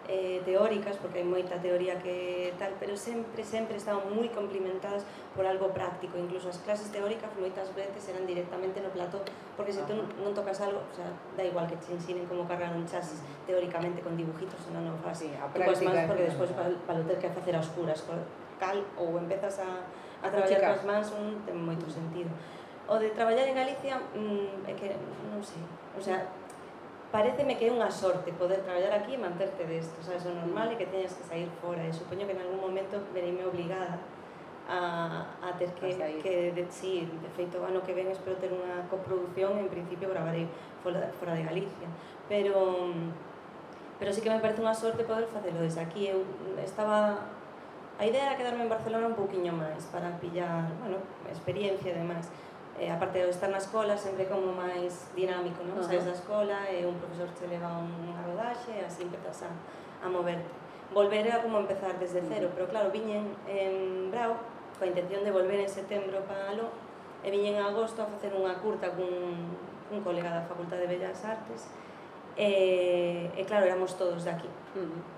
eh, 0.08 0.40
teóricas, 0.44 0.96
porque 0.98 1.18
hai 1.18 1.26
moita 1.26 1.58
teoría 1.58 1.98
que 1.98 2.54
tal, 2.58 2.70
pero 2.78 2.94
sempre, 2.94 3.42
sempre 3.42 3.74
estaban 3.74 4.06
moi 4.14 4.30
complementadas 4.30 5.02
por 5.34 5.42
algo 5.42 5.74
práctico. 5.74 6.14
Incluso 6.14 6.46
as 6.50 6.62
clases 6.62 6.94
teóricas 6.94 7.30
moitas 7.34 7.74
veces 7.74 8.06
eran 8.06 8.22
directamente 8.22 8.78
no 8.78 8.90
plató, 8.94 9.22
porque 9.58 9.74
se 9.74 9.82
tú 9.82 9.98
non 9.98 10.30
tocas 10.30 10.62
algo, 10.62 10.78
o 10.78 10.94
sea, 10.94 11.10
da 11.34 11.42
igual 11.42 11.66
que 11.66 11.74
te 11.78 11.90
ensinen 11.90 12.26
como 12.30 12.46
cargar 12.46 12.70
un 12.74 12.86
chasis 12.86 13.18
teóricamente 13.46 13.98
con 13.98 14.14
dibujitos, 14.14 14.62
non, 14.70 14.86
non 14.86 14.96
faz. 15.02 15.26
Sí, 15.26 15.30
a 15.34 15.50
práctica. 15.50 15.90
máis 15.90 16.06
porque 16.06 16.30
despois 16.30 16.50
para, 16.54 16.70
para 16.86 17.02
ter 17.02 17.18
que 17.18 17.28
facer 17.34 17.54
a 17.58 17.60
oscuras, 17.60 17.98
cal 18.62 18.78
ou 18.96 19.18
empezas 19.18 19.58
a, 19.58 19.82
a 20.22 20.26
traballar 20.30 20.70
coas 20.70 20.82
mans, 20.86 21.08
un 21.18 21.42
ten 21.42 21.58
moito 21.58 21.90
sentido 21.90 22.30
o 22.88 22.94
de 22.98 23.10
traballar 23.10 23.48
en 23.48 23.56
Galicia 23.58 23.98
mm, 24.14 24.70
é 24.70 24.72
que 24.78 24.94
non 25.30 25.42
sei, 25.42 25.62
o 25.94 26.02
sea, 26.02 26.30
pareceme 27.10 27.58
que 27.58 27.66
é 27.66 27.72
unha 27.72 27.90
sorte 27.90 28.30
poder 28.34 28.62
traballar 28.62 28.94
aquí 28.94 29.14
e 29.14 29.20
manterte 29.20 29.66
desto, 29.66 29.98
sabes, 30.02 30.26
o 30.26 30.34
normal 30.34 30.70
é 30.70 30.76
que 30.78 30.86
teñas 30.86 31.14
que 31.14 31.24
sair 31.26 31.50
fora 31.58 31.82
e 31.82 31.90
supoño 31.90 32.26
que 32.26 32.34
en 32.34 32.42
algún 32.42 32.62
momento 32.62 33.02
vereime 33.10 33.42
obligada 33.42 33.98
a, 34.68 35.26
a 35.42 35.52
ter 35.58 35.70
que, 35.78 35.94
a 35.94 36.10
que 36.22 36.52
de, 36.52 36.66
sí, 36.70 37.06
de 37.06 37.30
feito 37.34 37.62
ano 37.62 37.82
que 37.82 37.94
ven 37.94 38.10
espero 38.10 38.36
ter 38.38 38.50
unha 38.50 38.86
coproducción 38.90 39.58
en 39.62 39.70
principio 39.70 40.10
gravarei 40.10 40.50
fora, 40.82 41.10
fora 41.18 41.38
de 41.38 41.46
Galicia. 41.46 41.88
Pero 42.26 42.90
pero 43.98 44.12
sí 44.12 44.20
que 44.20 44.28
me 44.28 44.42
parece 44.42 44.60
unha 44.60 44.74
sorte 44.74 45.06
poder 45.06 45.30
facelo 45.30 45.62
desde 45.62 45.80
aquí. 45.80 46.10
Eu 46.10 46.26
estaba 46.58 47.30
a 47.96 48.04
idea 48.04 48.28
era 48.28 48.36
quedarme 48.36 48.66
en 48.66 48.68
Barcelona 48.68 49.08
un 49.08 49.16
poquinho 49.16 49.56
máis 49.56 49.88
para 49.88 50.12
pillar, 50.20 50.68
bueno, 50.82 51.00
experiencia 51.30 51.94
e 51.94 51.96
demais 51.96 52.28
eh, 52.78 52.90
a 52.90 52.98
parte 52.98 53.18
de 53.18 53.30
estar 53.30 53.48
na 53.48 53.58
escola 53.58 53.96
sempre 53.96 54.26
como 54.26 54.52
máis 54.52 55.08
dinámico, 55.16 55.64
non? 55.64 55.78
Uh 55.78 55.82
-huh. 55.82 55.88
Sais 55.88 56.04
da 56.04 56.12
escola 56.12 56.68
e 56.68 56.84
un 56.84 56.96
profesor 57.00 57.28
te 57.32 57.46
leva 57.48 57.68
unha 57.80 58.20
rodaxe 58.24 58.72
e 58.76 58.84
así 58.84 59.02
empezas 59.04 59.48
a, 59.48 59.50
a 60.04 60.08
moverte. 60.08 60.48
Volver 60.92 61.26
era 61.26 61.42
como 61.42 61.58
empezar 61.58 61.98
desde 61.98 62.20
cero, 62.24 62.46
uh 62.46 62.50
-huh. 62.50 62.54
pero 62.54 62.66
claro, 62.68 62.88
viñen 62.92 63.24
en 63.48 64.10
Brau 64.12 64.36
coa 64.76 64.86
intención 64.86 65.24
de 65.24 65.32
volver 65.32 65.60
en 65.64 65.70
setembro 65.72 66.20
para 66.28 66.52
Aló 66.52 66.68
e 67.24 67.28
viñen 67.32 67.56
en 67.56 67.64
agosto 67.64 68.04
a 68.04 68.06
facer 68.06 68.30
unha 68.36 68.52
curta 68.60 68.92
cun, 68.92 69.56
cun 69.88 70.00
colega 70.04 70.28
da 70.28 70.44
Facultade 70.44 70.84
de 70.84 70.92
Bellas 70.92 71.24
Artes 71.24 71.72
e, 72.36 73.32
e 73.32 73.42
claro, 73.48 73.64
éramos 73.64 73.96
todos 73.96 74.28
de 74.28 74.30
aquí. 74.30 74.50
Uh 74.76 74.84
-huh. 74.84 75.15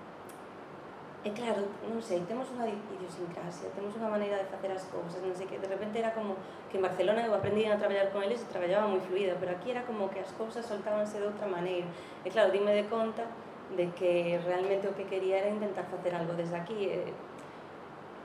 E 1.19 1.35
claro, 1.35 1.67
non 1.83 1.99
sei, 1.99 2.23
temos 2.23 2.47
unha 2.55 2.63
idiosincrasia, 2.63 3.67
temos 3.75 3.91
unha 3.99 4.07
maneira 4.07 4.39
de 4.39 4.47
facer 4.47 4.71
as 4.71 4.87
cousas, 4.87 5.19
non 5.19 5.35
sei 5.35 5.51
que, 5.51 5.59
de 5.59 5.67
repente 5.67 5.99
era 5.99 6.15
como 6.15 6.39
que 6.71 6.79
en 6.79 6.87
Barcelona 6.87 7.27
eu 7.27 7.35
aprendí 7.35 7.67
a 7.67 7.75
traballar 7.75 8.07
con 8.15 8.23
eles 8.23 8.39
e 8.39 8.47
traballaba 8.47 8.87
moi 8.87 9.03
fluida, 9.03 9.35
pero 9.35 9.51
aquí 9.51 9.75
era 9.75 9.83
como 9.83 10.07
que 10.07 10.23
as 10.23 10.31
cousas 10.39 10.63
soltábanse 10.63 11.19
de 11.19 11.27
outra 11.27 11.43
maneira. 11.43 11.91
E 12.23 12.31
claro, 12.31 12.55
dime 12.55 12.71
de 12.71 12.87
conta 12.87 13.27
de 13.75 13.91
que 13.99 14.39
realmente 14.47 14.87
o 14.87 14.95
que 14.95 15.11
quería 15.11 15.43
era 15.43 15.51
intentar 15.51 15.91
facer 15.91 16.15
algo 16.15 16.39
desde 16.39 16.55
aquí. 16.55 16.87
E, 16.87 17.11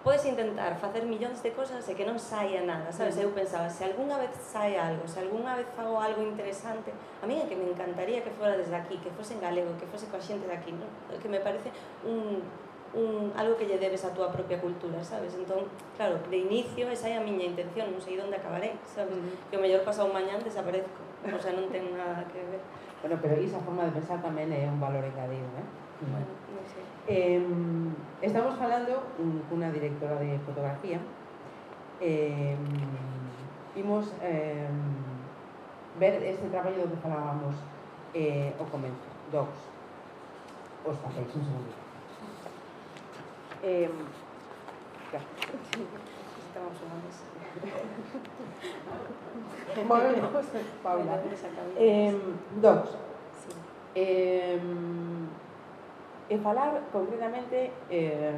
podes 0.07 0.23
intentar 0.31 0.79
facer 0.79 1.03
millóns 1.03 1.43
de 1.43 1.51
cosas 1.51 1.83
e 1.89 1.99
que 1.99 2.07
non 2.07 2.21
saia 2.21 2.63
nada, 2.63 2.93
sabes? 2.93 3.19
Eu 3.19 3.35
pensaba, 3.35 3.67
se 3.73 3.89
algunha 3.89 4.21
vez 4.21 4.37
sae 4.39 4.77
algo, 4.77 5.03
se 5.09 5.19
algunha 5.19 5.57
vez 5.57 5.67
fago 5.73 5.97
algo 5.97 6.21
interesante, 6.21 6.93
a 6.95 7.27
mí 7.27 7.41
é 7.41 7.49
que 7.49 7.57
me 7.57 7.67
encantaría 7.73 8.21
que 8.21 8.31
fora 8.37 8.55
desde 8.55 8.77
aquí, 8.77 9.01
que 9.01 9.09
fose 9.17 9.35
en 9.35 9.41
galego, 9.41 9.73
que 9.81 9.89
fose 9.89 10.07
coa 10.13 10.21
xente 10.21 10.45
de 10.45 10.55
aquí, 10.55 10.77
non? 10.77 10.87
que 11.19 11.27
me 11.27 11.41
parece 11.41 11.73
un 12.05 12.45
un, 12.95 13.35
algo 13.37 13.59
que 13.59 13.67
lle 13.67 13.79
debes 13.79 14.07
a 14.07 14.15
túa 14.15 14.31
propia 14.31 14.63
cultura, 14.63 15.03
sabes? 15.03 15.35
Entón, 15.35 15.67
claro, 15.99 16.19
de 16.31 16.39
inicio 16.39 16.89
esa 16.89 17.11
é 17.11 17.19
a 17.19 17.23
miña 17.23 17.45
intención, 17.45 17.91
non 17.91 18.01
sei 18.01 18.17
onde 18.17 18.39
acabaré, 18.39 18.79
sabes? 18.87 19.19
Que 19.51 19.59
o 19.59 19.63
mellor 19.63 19.83
pasado 19.83 20.09
mañán 20.15 20.39
desaparezco, 20.41 21.03
o 21.27 21.41
sea, 21.43 21.53
non 21.53 21.67
ten 21.69 21.91
nada 21.95 22.25
que 22.31 22.41
ver. 22.41 22.63
Bueno, 23.05 23.21
pero 23.21 23.37
esa 23.37 23.61
forma 23.61 23.85
de 23.85 23.93
pensar 23.93 24.17
tamén 24.25 24.49
é 24.49 24.65
un 24.65 24.81
valor 24.81 25.05
engadido, 25.05 25.45
eh? 25.61 25.67
Bueno, 26.09 26.25
non 26.25 26.65
sei. 26.65 26.81
Eh, 27.05 27.45
estamos 28.25 28.57
falando 28.57 29.05
cunha 29.53 29.69
directora 29.69 30.17
de 30.17 30.41
fotografía 30.41 30.97
eh, 32.01 32.57
imos 33.77 34.13
eh, 34.23 34.67
ver 35.99 36.23
este 36.23 36.49
traballo 36.49 36.83
do 36.83 36.91
que 36.91 37.03
falábamos 37.03 37.55
eh, 38.15 38.53
ao 38.59 38.67
comenzo 38.67 39.09
docs 39.31 39.59
os 40.85 40.97
papéis, 41.01 41.29
un 41.35 41.45
segundo 41.45 41.84
Eh, 43.65 43.89
Volvemos, 49.89 50.47
Paula. 50.83 51.23
Eh, 51.79 52.13
dos. 52.61 52.97
Eh, 53.95 54.61
e 56.29 56.39
falar 56.39 56.81
concretamente 56.93 57.71
eh, 57.91 58.35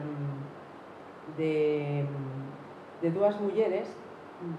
de, 1.36 2.04
de 3.02 3.10
dúas 3.10 3.38
mulleres 3.40 3.88
mm, 4.42 4.54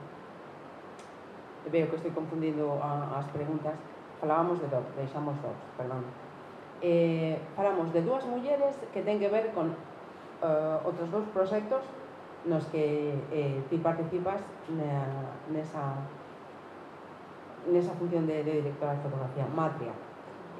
veo 1.71 1.87
que 1.89 1.95
estou 1.95 2.11
confundindo 2.11 2.79
a, 2.81 3.19
as 3.19 3.27
preguntas 3.35 3.75
falábamos 4.19 4.59
de 4.63 4.67
dos, 4.71 4.87
deixamos 4.95 5.35
dos, 5.43 5.59
perdón 5.75 6.07
eh, 6.81 7.37
falamos 7.55 7.91
de 7.91 8.01
dúas 8.01 8.23
mulleres 8.25 8.79
que 8.93 9.03
ten 9.03 9.19
que 9.19 9.27
ver 9.27 9.51
con 9.51 9.75
Eh, 10.37 10.45
uh, 10.45 10.85
outros 10.85 11.09
dous 11.09 11.25
proxectos 11.33 11.81
nos 12.45 12.63
que 12.69 13.17
eh, 13.33 13.57
ti 13.69 13.77
participas 13.81 14.39
na, 14.69 15.33
nesa 15.49 15.97
nesa 17.67 17.91
función 17.97 18.27
de, 18.27 18.43
de 18.43 18.61
directora 18.63 18.93
de 18.93 19.01
fotografía, 19.01 19.45
Matria. 19.49 19.91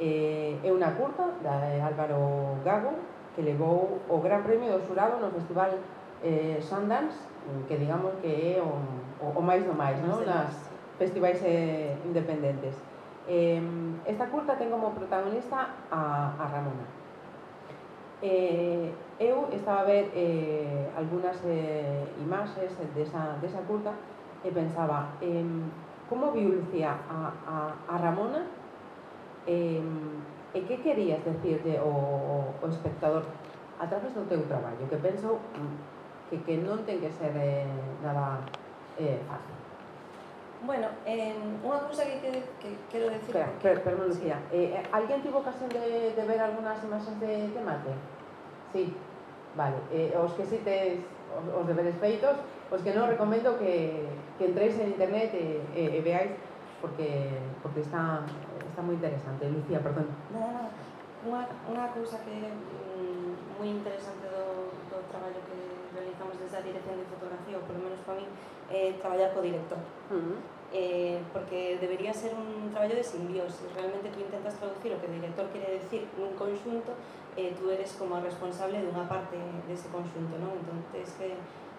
Eh, 0.01 0.57
é 0.65 0.69
unha 0.73 0.91
curta 0.97 1.29
da 1.45 1.61
Álvaro 1.85 2.57
Gago 2.65 2.97
que 3.37 3.45
levou 3.45 4.01
o 4.09 4.17
Gran 4.19 4.41
Premio 4.41 4.73
do 4.73 4.81
Xurado 4.81 5.21
no 5.21 5.29
Festival 5.29 5.77
eh, 6.25 6.57
Sundance, 6.59 7.21
que 7.69 7.77
digamos 7.77 8.17
que 8.19 8.57
é 8.57 8.59
o, 8.59 8.81
o, 9.21 9.39
o 9.39 9.41
máis 9.45 9.61
do 9.63 9.77
máis, 9.77 10.01
non? 10.01 10.25
Nas 10.25 10.51
festivais 10.97 11.37
eh, 11.45 11.93
independentes. 12.03 12.73
Eh, 13.29 13.61
esta 14.09 14.25
curta 14.27 14.57
ten 14.57 14.73
como 14.73 14.91
protagonista 14.97 15.69
a, 15.93 16.33
a 16.33 16.45
Ramona. 16.49 16.96
Eh, 18.21 19.13
eu 19.19 19.49
estaba 19.53 19.81
a 19.81 19.85
ver 19.85 20.09
eh, 20.15 20.89
algunhas 20.97 21.37
eh, 21.45 22.15
imaxes 22.17 22.73
desa, 22.97 23.37
desa 23.37 23.61
curta 23.69 23.93
e 24.41 24.49
pensaba 24.51 25.17
eh, 25.21 25.45
como 26.09 26.31
viu 26.33 26.49
Lucía 26.49 26.91
a, 26.97 27.19
a, 27.45 27.57
a 27.93 27.95
Ramona? 27.97 28.41
Eh, 29.45 29.83
e 30.53 30.59
que 30.65 30.81
querías 30.81 31.21
decirle 31.23 31.77
ao, 31.77 32.57
ao 32.61 32.69
espectador 32.69 33.25
a 33.77 33.85
través 33.85 34.13
do 34.17 34.25
teu 34.25 34.41
traballo? 34.49 34.89
Que 34.89 34.97
penso 34.97 35.53
mm, 35.53 35.75
que, 36.25 36.41
que 36.41 36.57
non 36.57 36.81
ten 36.87 36.97
que 36.97 37.13
ser 37.13 37.33
eh, 37.37 38.01
nada 38.01 38.49
eh, 38.97 39.21
fácil. 39.29 39.56
Bueno, 40.65 40.87
eh, 41.05 41.37
unha 41.61 41.79
cousa 41.85 42.01
que, 42.01 42.17
que, 42.17 42.41
que 42.57 42.69
quero 42.89 43.13
decir... 43.13 43.29
Espera, 43.29 43.53
porque... 43.53 43.77
espera, 43.77 43.93
espera, 43.93 44.13
sí. 44.17 44.25
eh, 44.57 44.81
eh 44.81 44.83
alguén 44.89 45.21
tivo 45.21 45.45
ocasión 45.45 45.69
de, 45.69 46.17
de 46.17 46.23
ver 46.25 46.41
algunhas 46.41 46.81
imaxes 46.81 47.13
de, 47.21 47.53
de 47.53 47.61
mate? 47.61 47.93
Sí, 48.73 48.89
vale. 49.53 49.77
Eh, 49.93 50.17
os 50.17 50.33
que 50.33 50.49
si 50.49 50.57
tes 50.65 51.05
os, 51.29 51.45
os 51.53 51.65
deberes 51.69 51.93
feitos, 52.01 52.41
os 52.73 52.81
que 52.81 52.89
non 52.89 53.05
recomendo 53.05 53.53
que, 53.61 54.01
que 54.41 54.49
entréis 54.49 54.81
en 54.81 54.97
internet 54.97 55.29
e, 55.37 55.61
e, 55.77 55.83
e 55.93 55.99
veáis 56.01 56.33
porque, 56.81 57.37
porque 57.61 57.85
está, 57.85 58.25
está 58.65 58.81
moi 58.81 58.97
interesante. 58.97 59.45
Lucía, 59.53 59.77
perdón. 59.77 60.09
Nada, 60.33 60.49
nada. 60.57 60.69
Unha, 61.21 61.41
unha 61.69 61.85
cousa 61.93 62.17
que 62.25 62.33
mm, 62.33 63.61
moi 63.61 63.69
interesante 63.69 64.25
do, 64.25 64.73
do 64.89 64.97
traballo 65.13 65.37
que 65.45 65.66
a 66.57 66.61
dirección 66.65 66.97
de 66.97 67.05
fotografía, 67.05 67.55
ou 67.55 67.63
polo 67.63 67.79
menos 67.79 68.01
para 68.01 68.17
mí, 68.17 68.25
eh, 68.73 68.91
é 68.91 68.99
traballar 68.99 69.29
co 69.31 69.39
director. 69.45 69.77
Uh 70.09 70.17
-huh. 70.17 70.37
eh, 70.73 71.21
porque 71.31 71.77
debería 71.79 72.11
ser 72.11 72.35
un 72.35 72.69
traballo 72.73 72.95
de 72.97 73.03
simbiosis. 73.03 73.71
Realmente 73.71 74.09
tú 74.09 74.19
intentas 74.19 74.59
traducir 74.59 74.91
o 74.91 74.99
que 74.99 75.07
o 75.07 75.13
director 75.13 75.45
quere 75.53 75.79
decir 75.79 76.03
nun 76.19 76.35
conxunto, 76.35 76.91
eh, 77.39 77.53
tú 77.55 77.69
eres 77.69 77.93
como 77.95 78.19
responsable 78.19 78.81
dunha 78.83 79.05
parte 79.07 79.37
dese 79.69 79.87
conxunto, 79.93 80.35
non? 80.41 80.57
Entón, 80.59 80.81
tens 80.91 81.13
que 81.15 81.37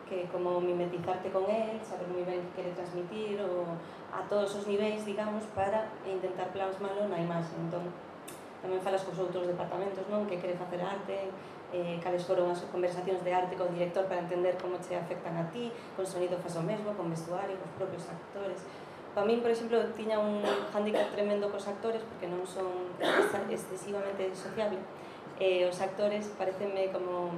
que 0.08 0.25
como 0.32 0.61
mimetizarte 0.61 1.28
con 1.28 1.44
él, 1.44 1.76
saber 1.85 2.08
moi 2.08 2.25
ben 2.25 2.40
que 2.40 2.64
quere 2.64 2.73
transmitir 2.73 3.37
o 3.44 3.68
a 4.08 4.25
todos 4.25 4.56
os 4.56 4.64
niveis, 4.64 5.04
digamos, 5.04 5.44
para 5.52 5.92
intentar 6.08 6.49
plasmalo 6.49 7.04
na 7.12 7.20
imaxe. 7.20 7.52
Entón, 7.61 7.92
tamén 8.64 8.80
falas 8.80 9.04
cos 9.04 9.20
outros 9.20 9.44
departamentos, 9.44 10.02
non? 10.08 10.25
Que 10.25 10.40
quere 10.40 10.56
facer 10.56 10.80
arte, 10.80 11.28
eh, 11.72 12.00
cales 12.00 12.25
foron 12.25 12.48
as 12.48 12.64
conversacións 12.72 13.20
de 13.20 13.30
arte 13.32 13.56
co 13.56 13.68
director 13.68 14.08
para 14.08 14.25
entender 14.25 14.56
como 14.56 14.80
che 14.80 14.96
afectan 14.96 15.37
a 15.37 15.44
ti, 15.52 15.68
con 15.96 16.06
sonido 16.08 16.40
faz 16.40 16.56
o 16.56 16.64
mesmo, 16.64 16.96
con 16.96 17.12
vestuario, 17.12 17.60
cos 17.60 17.72
propios 17.76 18.04
actores. 18.08 18.64
Para 19.12 19.26
min, 19.28 19.40
por 19.44 19.52
exemplo, 19.52 19.76
tiña 19.92 20.16
un 20.16 20.40
handicap 20.72 21.12
tremendo 21.12 21.52
cos 21.52 21.68
actores 21.68 22.00
porque 22.00 22.30
non 22.30 22.44
son 22.48 22.94
excesivamente 23.52 24.32
sociable. 24.32 24.80
Eh, 25.37 25.68
os 25.68 25.78
actores 25.78 26.32
parecenme 26.34 26.88
como 26.88 27.30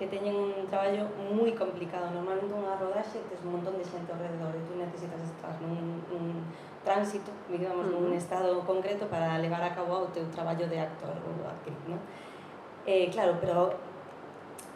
que 0.00 0.08
teñen 0.08 0.32
un 0.32 0.64
traballo 0.72 1.04
moi 1.28 1.52
complicado. 1.52 2.08
Normalmente 2.08 2.56
unha 2.56 2.72
rodaxe 2.80 3.20
tes 3.28 3.44
un 3.44 3.60
montón 3.60 3.76
de 3.76 3.84
xente 3.84 4.08
ao 4.08 4.16
redor 4.16 4.48
e 4.56 4.64
tú 4.64 4.72
necesitas 4.80 5.20
estar 5.20 5.52
nun, 5.60 6.00
nun 6.08 6.40
tránsito, 6.80 7.28
digamos, 7.52 7.84
uh 7.84 7.92
-huh. 7.92 8.08
nun 8.08 8.16
estado 8.16 8.64
concreto 8.64 9.04
para 9.12 9.36
levar 9.36 9.60
a 9.60 9.76
cabo 9.76 10.08
o 10.08 10.08
teu 10.08 10.24
traballo 10.32 10.64
de 10.64 10.80
actor 10.80 11.12
ou 11.20 11.44
actriz, 11.44 11.76
non? 11.84 12.00
Eh, 12.86 13.10
claro, 13.12 13.36
pero 13.40 13.74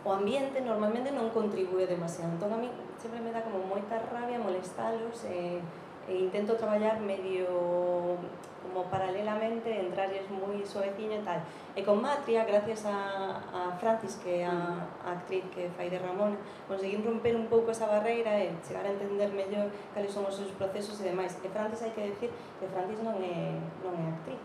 o 0.04 0.12
ambiente 0.12 0.60
normalmente 0.60 1.08
non 1.08 1.32
contribúe 1.32 1.88
demasiado. 1.88 2.36
Entón, 2.36 2.52
a 2.52 2.60
mí 2.60 2.68
sempre 3.00 3.24
me 3.24 3.32
dá 3.32 3.40
como 3.40 3.64
moita 3.64 3.96
rabia 4.12 4.36
molestalos 4.36 5.24
e, 5.24 5.64
e 6.04 6.12
intento 6.20 6.60
traballar 6.60 7.00
medio 7.00 8.20
como 8.64 8.84
paralelamente, 8.88 9.68
entrarles 9.70 10.24
moi 10.28 10.60
suaveciño 10.64 11.20
e 11.20 11.24
tal. 11.24 11.40
E 11.76 11.80
con 11.84 12.00
Matria, 12.00 12.44
gracias 12.44 12.84
a, 12.88 13.40
a 13.52 13.62
Francis, 13.76 14.16
que 14.20 14.40
é 14.40 14.48
a, 14.48 14.88
a 15.04 15.20
actriz 15.20 15.44
que 15.52 15.68
fai 15.76 15.88
de 15.92 16.00
Ramón, 16.00 16.36
conseguín 16.66 17.04
romper 17.04 17.36
un 17.36 17.46
pouco 17.48 17.70
esa 17.70 17.86
barreira 17.86 18.32
e 18.40 18.52
chegar 18.64 18.84
a 18.84 18.92
entender 18.92 19.32
mellor 19.32 19.68
cales 19.92 20.12
son 20.12 20.28
os 20.28 20.36
seus 20.36 20.52
procesos 20.56 21.00
e 21.00 21.12
demais. 21.12 21.36
E 21.44 21.48
Francis 21.48 21.80
hai 21.84 21.92
que 21.92 22.12
decir 22.12 22.30
que 22.60 22.66
Francis 22.68 23.00
non 23.04 23.16
é, 23.20 23.56
non 23.84 23.94
é 23.96 24.04
actriz, 24.10 24.40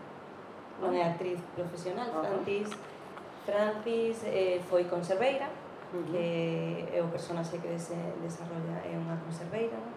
non 0.80 0.92
é 0.92 1.02
ah. 1.04 1.10
actriz 1.12 1.40
profesional. 1.56 2.08
Francis 2.20 2.68
Francis 3.50 4.22
eh, 4.30 4.62
foi 4.70 4.84
conserveira, 4.86 5.50
uh 5.50 5.98
-huh. 5.98 6.06
que 6.06 6.86
é 6.94 7.02
o 7.02 7.10
personaxe 7.10 7.58
que 7.58 7.74
se 7.74 7.98
desarrolla 8.22 8.78
é 8.86 8.94
unha 8.94 9.18
conserveira, 9.26 9.74
non? 9.74 9.90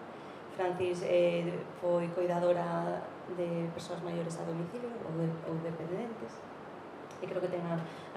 Francis 0.58 1.06
eh, 1.06 1.54
foi 1.78 2.10
cuidadora 2.10 2.98
de 3.38 3.70
persoas 3.70 4.02
maiores 4.02 4.34
a 4.38 4.42
domicilio 4.42 4.90
ou, 5.06 5.12
de, 5.18 5.26
ou 5.46 5.54
dependentes 5.62 6.34
e 7.22 7.26
creo 7.26 7.40
que 7.40 7.50
ten 7.50 7.62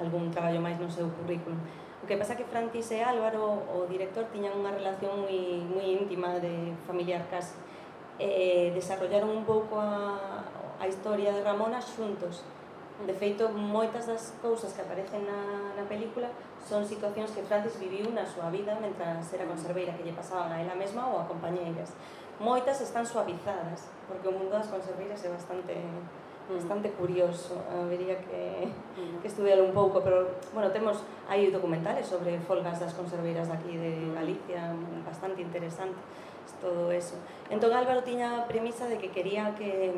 algún 0.01 0.33
traballo 0.33 0.57
máis 0.57 0.77
no 0.81 0.89
seu 0.89 1.05
currículum. 1.21 1.57
O 2.01 2.05
que 2.09 2.17
pasa 2.17 2.37
que 2.37 2.45
Francis 2.45 2.89
e 2.91 3.01
Álvaro, 3.01 3.61
o 3.77 3.85
director, 3.85 4.25
tiñan 4.33 4.57
unha 4.57 4.73
relación 4.73 5.21
moi, 5.21 5.61
moi 5.69 5.85
íntima 6.01 6.41
de 6.41 6.73
familiar 6.85 7.25
casi. 7.29 7.53
Eh, 8.17 8.73
desarrollaron 8.73 9.29
un 9.29 9.45
pouco 9.45 9.77
a, 9.77 10.41
a 10.81 10.85
historia 10.89 11.29
de 11.33 11.41
Ramona 11.45 11.77
xuntos. 11.81 12.41
De 13.05 13.13
feito, 13.13 13.49
moitas 13.53 14.07
das 14.09 14.33
cousas 14.41 14.73
que 14.73 14.81
aparecen 14.81 15.21
na, 15.21 15.77
na 15.77 15.85
película 15.85 16.33
son 16.65 16.81
situacións 16.81 17.29
que 17.29 17.45
Francis 17.45 17.77
viviu 17.77 18.09
na 18.09 18.25
súa 18.25 18.49
vida 18.49 18.73
mentras 18.81 19.29
era 19.29 19.45
conserveira 19.45 19.93
que 19.93 20.01
lle 20.01 20.17
pasaban 20.17 20.49
a 20.49 20.57
ela 20.57 20.73
mesma 20.73 21.05
ou 21.05 21.21
a 21.21 21.29
compañeiras. 21.29 21.93
Moitas 22.41 22.81
están 22.81 23.05
suavizadas, 23.05 23.93
porque 24.09 24.25
o 24.25 24.33
mundo 24.33 24.49
das 24.49 24.65
conserveiras 24.65 25.21
é 25.21 25.29
bastante 25.29 25.77
mm. 25.77 26.57
bastante 26.57 26.89
curioso, 26.97 27.61
habería 27.69 28.17
que, 28.17 28.65
mm. 28.65 29.21
que 29.21 29.27
estudiar 29.29 29.61
un 29.61 29.77
pouco, 29.77 30.01
pero, 30.01 30.33
bueno, 30.53 30.73
temos, 30.73 31.05
aí 31.29 31.53
documentales 31.53 32.09
sobre 32.09 32.41
folgas 32.49 32.81
das 32.81 32.97
conserveiras 32.97 33.45
daqui 33.45 33.77
de 33.77 34.09
mm. 34.09 34.15
Galicia, 34.17 34.73
bastante 35.05 35.45
interesante 35.45 36.01
todo 36.61 36.91
eso. 36.91 37.15
Entón 37.49 37.73
Álvaro 37.73 38.01
tiña 38.03 38.41
a 38.41 38.47
premisa 38.47 38.87
de 38.87 38.97
que 38.97 39.11
quería 39.11 39.53
que 39.55 39.93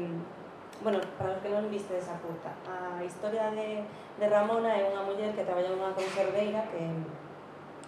bueno, 0.84 1.00
para 1.18 1.36
os 1.36 1.40
que 1.44 1.52
non 1.52 1.68
viste 1.68 1.92
esa 2.00 2.16
curta, 2.24 2.56
a 2.64 3.04
historia 3.04 3.52
de, 3.52 3.84
de 3.84 4.26
Ramona 4.32 4.72
é 4.72 4.88
unha 4.88 5.04
muller 5.04 5.36
que 5.36 5.44
traballa 5.44 5.76
nunha 5.76 5.92
conserveira 5.92 6.64
que 6.72 6.80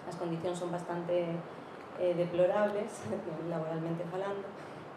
as 0.04 0.16
condicións 0.20 0.60
son 0.60 0.76
bastante 0.76 1.32
eh, 1.96 2.14
deplorables, 2.20 3.08
laboralmente 3.52 4.04
falando, 4.12 4.44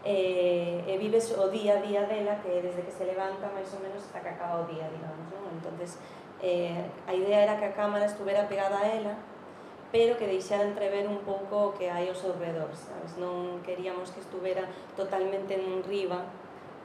eh, 0.03 0.83
e 0.91 0.95
vives 0.99 1.39
o 1.39 1.47
día 1.55 1.79
a 1.79 1.83
día 1.87 2.03
dela 2.11 2.43
que 2.43 2.59
desde 2.59 2.83
que 2.83 2.91
se 2.91 3.07
levanta 3.07 3.47
máis 3.55 3.71
ou 3.71 3.81
menos 3.81 4.03
ata 4.11 4.27
que 4.27 4.31
acaba 4.35 4.63
o 4.63 4.69
día, 4.69 4.91
digamos, 4.91 5.31
non? 5.31 5.55
Entonces, 5.55 6.03
eh, 6.43 6.83
a 7.07 7.15
idea 7.15 7.47
era 7.47 7.55
que 7.63 7.71
a 7.71 7.79
cámara 7.79 8.11
estuvera 8.11 8.51
pegada 8.51 8.75
a 8.83 8.91
ela, 8.91 9.15
pero 9.95 10.19
que 10.19 10.27
deixara 10.27 10.67
entrever 10.67 11.07
un 11.07 11.23
pouco 11.23 11.71
o 11.71 11.73
que 11.79 11.87
hai 11.87 12.11
ao 12.11 12.19
seu 12.19 12.35
redor, 12.35 12.75
sabes? 12.75 13.15
Non 13.23 13.63
queríamos 13.63 14.11
que 14.11 14.19
estuvera 14.19 14.67
totalmente 14.99 15.55
en 15.55 15.87
riba 15.87 16.27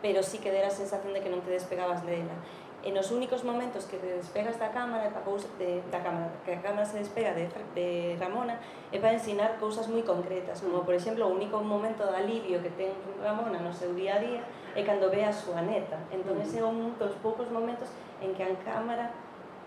pero 0.01 0.23
sí 0.23 0.39
que 0.39 0.51
dera 0.51 0.67
a 0.67 0.71
sensación 0.71 1.13
de 1.13 1.21
que 1.21 1.29
non 1.29 1.43
te 1.43 1.51
despegabas 1.51 2.05
dela. 2.07 2.35
E 2.79 2.95
nos 2.95 3.11
únicos 3.11 3.43
momentos 3.43 3.83
que 3.91 3.99
te 3.99 4.07
despegas 4.07 4.55
da 4.55 4.71
cámara, 4.71 5.11
para 5.11 5.27
cousa, 5.27 5.51
de, 5.59 5.83
da 5.91 5.99
cámara 5.99 6.31
que 6.47 6.55
a 6.55 6.63
cámara 6.63 6.87
se 6.87 6.95
despega 6.95 7.35
de, 7.35 7.51
de 7.75 8.15
Ramona, 8.15 8.55
é 8.87 9.03
para 9.03 9.11
ensinar 9.11 9.59
cousas 9.59 9.91
moi 9.91 9.99
concretas, 10.07 10.63
como 10.63 10.87
por 10.87 10.95
exemplo 10.95 11.27
o 11.27 11.35
único 11.35 11.59
momento 11.59 12.07
de 12.07 12.15
alivio 12.15 12.63
que 12.63 12.71
ten 12.79 12.95
Ramona 13.19 13.59
no 13.59 13.75
seu 13.75 13.91
día 13.91 14.15
a 14.15 14.23
día 14.23 14.41
é 14.79 14.81
cando 14.87 15.11
ve 15.11 15.27
a 15.27 15.33
súa 15.35 15.59
neta. 15.59 15.99
Entón 16.07 16.39
ese 16.39 16.63
é 16.63 16.63
un 16.63 16.95
dos 16.95 17.19
poucos 17.19 17.51
momentos 17.51 17.91
en 18.23 18.31
que 18.31 18.47
a 18.47 18.55
cámara 18.63 19.11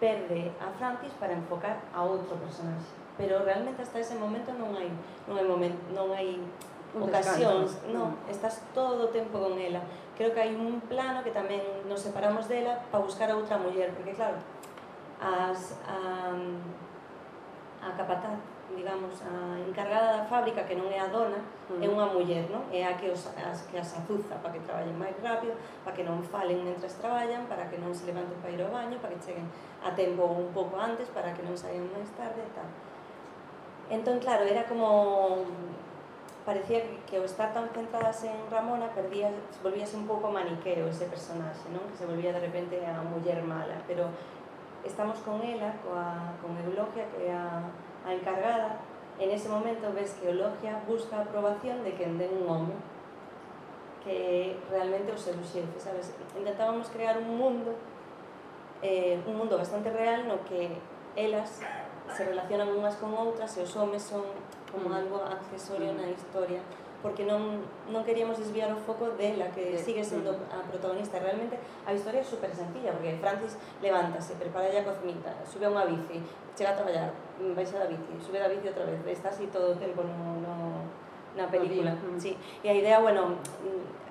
perde 0.00 0.48
a 0.56 0.72
Francis 0.80 1.12
para 1.20 1.36
enfocar 1.36 1.84
a 1.92 2.00
outro 2.08 2.40
personaxe. 2.40 2.96
Pero 3.20 3.44
realmente 3.44 3.84
hasta 3.84 4.00
ese 4.00 4.16
momento 4.16 4.56
non 4.56 4.72
hai 4.72 4.88
non 5.28 5.36
hai 5.36 5.44
momento, 5.44 5.76
non 5.92 6.16
hai 6.16 6.40
ocasións, 7.00 7.80
non, 7.88 8.12
mm. 8.12 8.32
estás 8.32 8.60
todo 8.76 9.08
o 9.08 9.12
tempo 9.12 9.40
con 9.40 9.56
ela. 9.56 9.80
Creo 10.12 10.36
que 10.36 10.40
hai 10.44 10.52
un 10.52 10.76
plano 10.84 11.24
que 11.24 11.32
tamén 11.32 11.64
nos 11.88 12.04
separamos 12.04 12.44
dela 12.52 12.84
para 12.92 13.00
buscar 13.00 13.32
a 13.32 13.36
outra 13.36 13.56
muller, 13.56 13.88
porque 13.96 14.12
claro, 14.12 14.36
as 15.16 15.80
a, 15.88 16.36
a 17.80 17.88
capataz, 17.96 18.36
digamos, 18.76 19.24
a 19.24 19.56
encargada 19.64 20.20
da 20.20 20.24
fábrica 20.28 20.68
que 20.68 20.76
non 20.76 20.92
é 20.92 21.00
a 21.00 21.08
dona, 21.08 21.40
mm. 21.72 21.80
é 21.80 21.86
unha 21.88 22.06
muller, 22.12 22.44
non? 22.52 22.68
É 22.68 22.84
a 22.84 22.92
que 22.92 23.08
os 23.08 23.24
as 23.40 23.64
que 23.72 23.80
as 23.80 23.88
azuza 23.96 24.36
para 24.44 24.52
que 24.52 24.60
traballen 24.60 24.92
máis 24.92 25.16
rápido, 25.24 25.56
para 25.80 25.96
que 25.96 26.04
non 26.04 26.20
falen 26.20 26.60
mentres 26.60 27.00
traballan, 27.00 27.48
para 27.48 27.72
que 27.72 27.80
non 27.80 27.96
se 27.96 28.04
levanten 28.04 28.36
para 28.44 28.52
ir 28.52 28.60
ao 28.60 28.68
baño, 28.68 29.00
para 29.00 29.16
que 29.16 29.32
cheguen 29.32 29.48
a 29.80 29.96
tempo 29.96 30.28
un 30.28 30.52
pouco 30.52 30.76
antes, 30.76 31.08
para 31.08 31.32
que 31.32 31.40
non 31.40 31.56
saian 31.56 31.88
máis 31.88 32.12
tarde 32.12 32.44
e 32.44 32.52
tal. 32.52 32.68
Entón, 33.88 34.20
claro, 34.20 34.44
era 34.44 34.64
como 34.68 35.44
parecía 36.44 36.82
que, 36.82 36.98
que 37.08 37.20
o 37.20 37.24
estar 37.24 37.54
tan 37.54 37.68
centradas 37.70 38.24
en 38.24 38.34
Ramona 38.50 38.90
perdía, 38.94 39.30
volvíase 39.62 39.96
un 39.96 40.06
pouco 40.06 40.30
maniqueo 40.30 40.88
ese 40.90 41.06
personaxe, 41.06 41.70
non? 41.70 41.86
que 41.90 41.96
se 41.96 42.06
volvía 42.06 42.34
de 42.34 42.42
repente 42.42 42.82
a 42.82 43.02
muller 43.02 43.42
mala, 43.46 43.78
pero 43.86 44.10
estamos 44.82 45.18
con 45.22 45.38
ela, 45.42 45.78
coa, 45.86 46.34
con 46.42 46.58
Eulogia, 46.58 47.06
que 47.14 47.30
é 47.30 47.32
a, 47.32 47.62
a 48.02 48.10
encargada, 48.10 48.82
en 49.18 49.30
ese 49.30 49.48
momento 49.48 49.92
ves 49.94 50.18
que 50.18 50.26
Eulogia 50.28 50.82
busca 50.86 51.18
a 51.18 51.22
aprobación 51.22 51.84
de 51.86 51.94
que 51.94 52.06
den 52.06 52.32
un 52.42 52.50
home, 52.50 52.74
que 54.02 54.58
realmente 54.66 55.14
o 55.14 55.18
seu 55.18 55.38
xefe, 55.46 55.78
sabes? 55.78 56.10
Intentábamos 56.34 56.90
crear 56.90 57.14
un 57.18 57.38
mundo, 57.38 57.70
eh, 58.82 59.22
un 59.26 59.38
mundo 59.38 59.54
bastante 59.54 59.94
real 59.94 60.26
no 60.26 60.42
que 60.42 60.74
elas 61.14 61.62
se 62.10 62.24
relacionan 62.26 62.66
unhas 62.74 62.98
con 62.98 63.14
outras 63.14 63.54
e 63.54 63.62
os 63.62 63.70
homes 63.78 64.02
son 64.02 64.26
como 64.72 64.88
mm. 64.88 64.98
algo 64.98 65.16
accesorio 65.22 65.92
mm. 65.92 65.96
na 66.00 66.08
historia 66.08 66.60
porque 67.02 67.26
non, 67.26 67.66
non 67.90 68.06
queríamos 68.06 68.38
desviar 68.38 68.70
o 68.70 68.78
foco 68.78 69.10
dela 69.18 69.50
que 69.50 69.74
sigue 69.74 70.06
sendo 70.06 70.30
a 70.54 70.62
protagonista 70.62 71.18
realmente 71.18 71.58
a 71.82 71.90
historia 71.90 72.22
é 72.22 72.24
super 72.24 72.48
sencilla 72.54 72.94
porque 72.94 73.18
Francis 73.18 73.58
levántase, 73.82 74.38
prepara 74.38 74.70
a 74.70 74.86
cocinita 74.86 75.34
sube 75.42 75.66
a 75.66 75.74
unha 75.74 75.84
bici, 75.84 76.22
chega 76.54 76.72
a 76.72 76.78
traballar 76.78 77.10
baixa 77.58 77.82
da 77.82 77.90
bici, 77.90 78.14
sube 78.22 78.38
da 78.38 78.46
bici 78.46 78.70
outra 78.70 78.86
vez 78.86 79.02
está 79.10 79.34
así 79.34 79.50
todo 79.50 79.74
o 79.74 79.76
tempo 79.76 80.06
no, 80.06 80.38
no, 80.40 80.56
na 81.34 81.50
película 81.50 81.98
sí. 82.22 82.38
e 82.62 82.70
a 82.70 82.74
idea, 82.74 83.02
bueno 83.02 83.34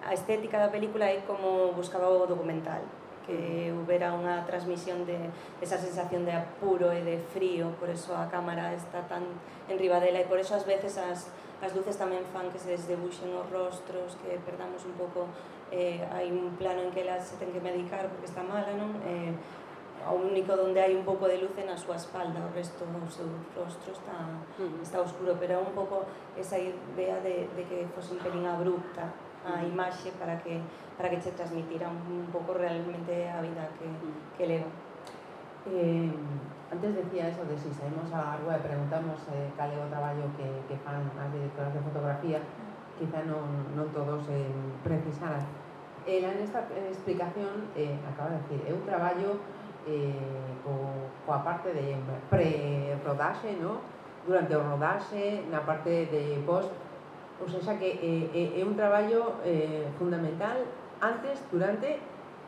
a 0.04 0.12
estética 0.12 0.60
da 0.60 0.68
película 0.68 1.08
é 1.08 1.24
como 1.24 1.72
buscaba 1.72 2.12
o 2.12 2.28
documental 2.28 2.84
que 3.26 3.70
houbera 3.72 4.14
unha 4.14 4.44
transmisión 4.46 5.06
de 5.06 5.18
esa 5.62 5.78
sensación 5.78 6.26
de 6.26 6.34
apuro 6.34 6.90
e 6.92 7.02
de 7.06 7.18
frío, 7.20 7.74
por 7.78 7.90
eso 7.90 8.18
a 8.18 8.28
cámara 8.28 8.74
está 8.74 9.06
tan 9.06 9.24
en 9.70 9.78
ribadela 9.78 10.20
e 10.20 10.26
por 10.26 10.42
eso 10.42 10.58
ás 10.58 10.66
veces 10.66 10.98
as, 10.98 11.30
as 11.62 11.72
luces 11.78 11.98
tamén 11.98 12.26
fan 12.34 12.50
que 12.50 12.58
se 12.58 12.74
desdebuxen 12.74 13.30
os 13.38 13.48
rostros, 13.54 14.18
que 14.26 14.42
perdamos 14.42 14.84
un 14.84 14.98
pouco, 14.98 15.30
eh, 15.70 16.02
hai 16.12 16.34
un 16.34 16.58
plano 16.58 16.82
en 16.82 16.90
que 16.90 17.06
ela 17.06 17.22
se 17.22 17.38
ten 17.38 17.54
que 17.54 17.62
medicar 17.62 18.10
porque 18.10 18.28
está 18.28 18.42
mala, 18.42 18.74
non? 18.74 18.98
Eh, 19.06 19.34
o 20.10 20.18
único 20.18 20.58
onde 20.58 20.82
hai 20.82 20.98
un 20.98 21.06
pouco 21.06 21.30
de 21.30 21.38
luz 21.38 21.54
é 21.62 21.66
na 21.66 21.78
súa 21.78 21.94
espalda, 21.94 22.42
o 22.42 22.50
resto 22.58 22.82
do 22.90 23.06
seu 23.06 23.30
rostro 23.54 23.94
está, 23.94 24.18
mm. 24.58 24.82
está 24.82 24.98
oscuro, 24.98 25.38
pero 25.38 25.54
é 25.54 25.62
un 25.62 25.74
pouco 25.78 26.10
esa 26.34 26.58
idea 26.58 27.22
de, 27.22 27.46
de 27.54 27.64
que 27.70 27.86
fose 27.94 28.18
un 28.18 28.22
pelín 28.26 28.50
abrupta, 28.50 29.14
a 29.46 29.64
imaxe 29.66 30.12
para 30.20 30.38
que, 30.40 30.62
para 30.98 31.10
que 31.10 31.18
che 31.18 31.32
transmitira 31.32 31.90
un, 31.90 32.02
un 32.26 32.30
pouco 32.30 32.54
realmente 32.54 33.30
a 33.30 33.42
vida 33.42 33.70
que, 33.78 33.88
que 34.38 34.48
leva. 34.48 34.70
Eh, 35.66 36.12
antes 36.72 36.96
decía 36.96 37.28
eso 37.28 37.46
de 37.46 37.58
si 37.58 37.70
saímos 37.74 38.10
a 38.14 38.38
rúa 38.38 38.58
e 38.58 38.66
preguntamos 38.66 39.20
eh, 39.30 39.50
cal 39.58 39.70
é 39.70 39.78
o 39.78 39.90
traballo 39.90 40.26
que, 40.38 40.48
que 40.70 40.78
fan 40.82 41.04
as 41.20 41.30
directoras 41.34 41.74
de 41.74 41.82
fotografía, 41.86 42.40
quizá 42.98 43.22
non, 43.26 43.44
non 43.78 43.90
todos 43.94 44.26
eh, 44.30 44.50
precisaran. 44.86 45.44
Ela 46.06 46.34
nesta 46.34 46.66
explicación 46.90 47.70
eh, 47.78 47.94
acaba 48.06 48.34
de 48.34 48.42
decir, 48.46 48.60
é 48.66 48.74
un 48.74 48.82
traballo 48.86 49.38
eh, 49.86 50.18
co, 50.66 51.10
coa 51.26 51.42
parte 51.46 51.74
de 51.74 51.98
pre-rodaxe, 52.30 53.58
no? 53.62 53.82
durante 54.26 54.54
o 54.56 54.62
rodaxe, 54.62 55.46
na 55.50 55.66
parte 55.66 56.06
de 56.06 56.42
post, 56.46 56.70
ou 57.42 57.50
sea, 57.50 57.62
xa 57.62 57.74
que 57.82 57.90
é, 57.98 58.14
é, 58.30 58.62
é 58.62 58.64
un 58.64 58.78
traballo 58.78 59.42
eh, 59.42 59.90
fundamental 59.98 60.62
antes, 61.02 61.42
durante 61.50 62.00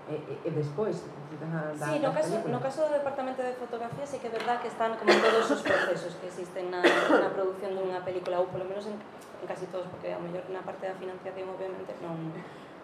e, 0.09 0.15
e 0.45 0.49
despois. 0.51 1.03
Da, 1.39 1.73
da, 1.73 1.85
sí, 1.87 1.99
no 1.99 2.13
caso, 2.13 2.35
no 2.47 2.59
caso 2.59 2.85
do 2.85 2.91
departamento 2.93 3.41
de 3.41 3.53
fotografía 3.57 4.05
sí 4.05 4.19
que 4.19 4.27
é 4.27 4.33
verdad 4.33 4.61
que 4.61 4.67
están 4.67 4.93
como 4.99 5.09
todos 5.09 5.49
os 5.49 5.61
procesos 5.65 6.13
que 6.21 6.27
existen 6.27 6.69
na, 6.69 6.83
na 6.83 7.29
produción 7.33 7.73
dunha 7.73 8.03
película 8.05 8.37
ou 8.37 8.45
polo 8.53 8.67
menos 8.69 8.85
en, 8.85 8.93
en 8.93 9.45
casi 9.49 9.65
todos 9.73 9.89
porque 9.89 10.13
a 10.13 10.19
mellor 10.21 10.45
na 10.53 10.61
parte 10.61 10.85
da 10.85 10.93
financiación 10.93 11.49
obviamente 11.49 11.97
non, 12.05 12.29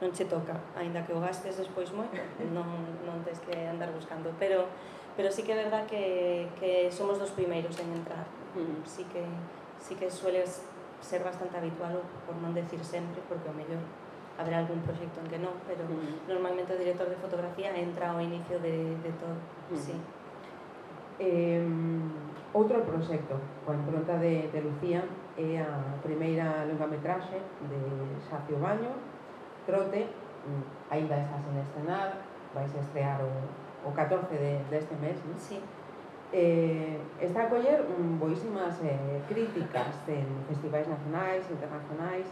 non 0.01 0.09
che 0.09 0.25
toca 0.25 0.57
aínda 0.73 1.05
que 1.05 1.13
o 1.13 1.21
gastes 1.21 1.61
despois 1.61 1.93
moito 1.93 2.17
non, 2.55 2.89
non 3.05 3.21
tens 3.21 3.37
que 3.45 3.53
andar 3.53 3.93
buscando. 3.93 4.33
Pero 4.41 4.65
pero 5.13 5.29
sí 5.29 5.43
que 5.43 5.51
é 5.51 5.59
verdad 5.59 5.85
que, 5.85 6.47
que 6.57 6.87
somos 6.89 7.19
dos 7.19 7.35
primeiros 7.35 7.75
en 7.77 7.91
entrar. 7.93 8.25
Mm. 8.57 8.81
sí 8.81 9.05
que 9.13 9.21
sí 9.77 9.93
que 9.93 10.09
sueles 10.09 10.65
ser 11.01 11.23
bastante 11.23 11.57
habitual, 11.57 12.03
por 12.27 12.35
non 12.37 12.53
decir 12.53 12.79
sempre, 12.83 13.23
porque 13.27 13.47
o 13.49 13.55
mellor 13.55 13.81
haberá 14.39 14.63
algún 14.63 14.79
proxecto 14.87 15.19
en 15.19 15.27
que 15.27 15.39
non, 15.39 15.55
pero 15.67 15.83
uh 15.83 15.91
-huh. 15.91 16.27
normalmente 16.31 16.71
o 16.71 16.79
director 16.79 17.07
de 17.11 17.19
fotografía 17.19 17.75
entra 17.75 18.15
ao 18.15 18.23
inicio 18.23 18.59
de, 18.63 18.95
de 19.03 19.11
todo. 19.19 19.35
Uh 19.35 19.75
-huh. 19.75 19.79
sí. 19.79 19.95
Eh, 21.19 21.59
outro 22.55 22.79
proxecto 22.87 23.35
coa 23.67 23.75
impronta 23.75 24.15
de, 24.17 24.47
de 24.47 24.59
Lucía 24.63 25.03
é 25.35 25.59
a 25.59 25.99
primeira 25.99 26.63
longametraxe 26.65 27.37
de 27.67 27.79
Xacio 28.31 28.57
Baño, 28.63 28.95
Trote, 29.67 30.07
mm, 30.07 30.63
ainda 30.89 31.15
estás 31.19 31.43
en 31.51 31.55
estrenar, 31.59 32.09
vais 32.55 32.71
a 32.73 32.79
estrear 32.79 33.19
o, 33.21 33.31
o 33.83 33.91
14 33.91 34.33
de, 34.33 34.63
deste 34.71 34.95
mes, 35.03 35.19
non? 35.27 35.37
Sí. 35.37 35.59
Eh, 36.31 36.99
está 37.19 37.43
a 37.43 37.49
coller 37.49 37.81
um, 37.89 38.19
boísimas 38.19 38.77
eh, 38.83 39.21
críticas 39.27 39.97
en 40.07 40.27
festivais 40.47 40.87
nacionais, 40.87 41.49
internacionais. 41.49 42.27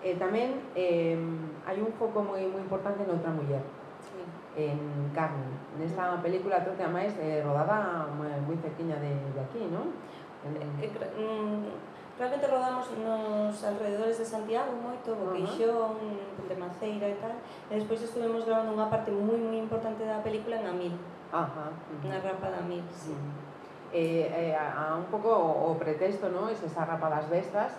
E 0.00 0.12
eh, 0.12 0.16
tamén 0.16 0.56
eh, 0.72 1.20
hai 1.68 1.76
un 1.84 1.92
foco 2.00 2.24
moi 2.24 2.40
moi 2.48 2.64
importante 2.64 3.04
noutra 3.04 3.28
muller, 3.32 3.60
sí. 4.00 4.24
en 4.56 4.80
Carmen. 5.12 5.52
Nesta 5.76 6.16
película, 6.24 6.64
trote 6.64 6.80
a 6.80 6.88
máis, 6.88 7.12
eh, 7.20 7.44
rodada 7.44 8.08
moi, 8.16 8.32
moi 8.40 8.56
cerquinha 8.56 8.96
de, 8.96 9.12
de 9.12 9.40
aquí, 9.40 9.68
non? 9.68 9.92
Eh, 10.40 10.56
en, 10.56 10.88
en, 10.88 11.76
Realmente 12.18 12.46
rodamos 12.46 12.86
nos 12.96 13.62
alrededores 13.62 14.16
de 14.18 14.24
Santiago 14.24 14.72
moito, 14.72 15.12
Boqueixón, 15.12 16.00
uh. 16.00 16.56
Maceira 16.56 17.12
e 17.12 17.16
tal. 17.20 17.36
E 17.68 17.76
despois 17.76 18.00
estivemos 18.00 18.48
grabando 18.48 18.72
unha 18.72 18.88
parte 18.88 19.12
moi 19.12 19.36
moi 19.36 19.60
importante 19.60 20.00
da 20.00 20.24
película 20.24 20.56
en 20.56 20.64
Amil. 20.64 20.96
Ajá. 21.28 21.68
Uh 21.68 22.00
-huh. 22.00 22.08
Na 22.08 22.16
rapa 22.16 22.48
de 22.48 22.56
Amil, 22.64 22.84
sí. 22.88 23.12
Uh 23.12 23.20
-huh. 23.20 23.46
Eh, 23.92 24.32
eh, 24.32 24.56
a, 24.56 24.96
a 24.96 24.96
un 24.96 25.04
pouco 25.12 25.28
o, 25.28 25.76
o 25.76 25.76
pretexto, 25.76 26.32
non? 26.32 26.48
Es 26.48 26.64
esa 26.64 26.88
rapa 26.88 27.12
das 27.12 27.28
bestas, 27.28 27.76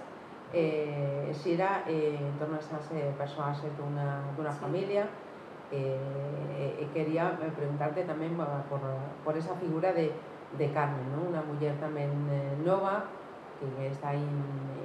eh, 0.54 1.34
xira 1.34 1.82
eh, 1.89 2.21
en 2.21 2.38
torno 2.38 2.56
a 2.56 2.62
esas 2.62 2.86
eh, 2.93 3.10
persoas 3.17 3.58
eh, 3.65 3.73
dunha, 3.73 4.21
dunha 4.38 4.54
sí. 4.54 4.62
familia, 4.62 5.04
eh, 5.73 6.78
e 6.78 6.86
eh, 6.86 6.88
quería 6.93 7.34
preguntarte 7.58 8.06
tamén 8.06 8.38
por, 8.69 8.80
por 9.26 9.34
esa 9.34 9.58
figura 9.58 9.91
de, 9.97 10.13
de 10.56 10.67
Carmen, 10.69 11.10
¿no? 11.10 11.26
Unha 11.26 11.41
muller 11.41 11.73
tamén 11.82 12.13
eh, 12.30 12.54
nova, 12.62 13.04
que 13.60 13.88
está 13.88 14.10
aí 14.10 14.22
en, 14.22 14.41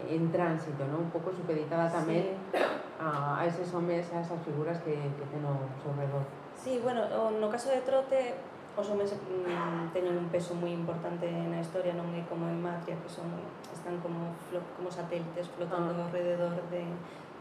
en 0.09 0.33
tránsito, 0.33 0.85
non? 0.89 1.07
un 1.07 1.13
pouco 1.13 1.33
supeditada 1.33 1.89
tamén 1.93 2.37
sí. 2.53 2.59
a, 3.01 3.41
a 3.41 3.43
eses 3.45 3.69
homes, 3.73 4.09
a 4.13 4.25
esas 4.25 4.41
figuras 4.43 4.81
que, 4.81 4.97
que 4.97 5.25
ten 5.29 5.45
ao 5.45 5.69
seu 5.81 5.93
redor. 5.95 6.25
Sí, 6.57 6.81
bueno, 6.83 7.05
no 7.37 7.49
caso 7.51 7.71
de 7.71 7.81
Trote, 7.85 8.39
os 8.77 8.89
homes 8.89 9.13
mm, 9.13 9.93
teñen 9.93 10.17
un 10.17 10.33
peso 10.33 10.57
moi 10.57 10.73
importante 10.73 11.29
na 11.29 11.61
historia, 11.61 11.93
non 11.93 12.09
é 12.17 12.25
como 12.25 12.49
en 12.49 12.57
Matria, 12.57 12.97
que 12.97 13.11
son, 13.11 13.29
están 13.69 14.01
como, 14.01 14.33
flo, 14.49 14.65
como 14.81 14.89
satélites 14.89 15.53
flotando 15.53 15.93
ah. 15.93 16.09
alrededor 16.09 16.57
de 16.73 16.89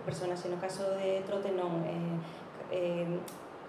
personas. 0.03 0.43
E 0.43 0.51
no 0.51 0.59
caso 0.59 0.83
de 0.99 1.23
Trote 1.23 1.55
non. 1.55 1.87
Eh, 1.87 2.15
eh, 2.71 3.07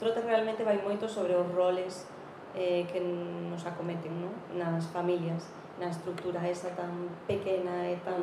Trote 0.03 0.27
realmente 0.27 0.67
vai 0.67 0.83
moito 0.83 1.07
sobre 1.07 1.39
os 1.39 1.47
roles 1.55 2.11
eh, 2.59 2.83
que 2.91 2.99
nos 2.99 3.63
acometen 3.63 4.11
non? 4.19 4.35
nas 4.59 4.91
familias 4.91 5.47
na 5.83 5.91
estructura 5.91 6.47
esa 6.47 6.71
tan 6.79 7.11
pequena 7.27 7.91
e 7.91 7.99
tan 8.07 8.23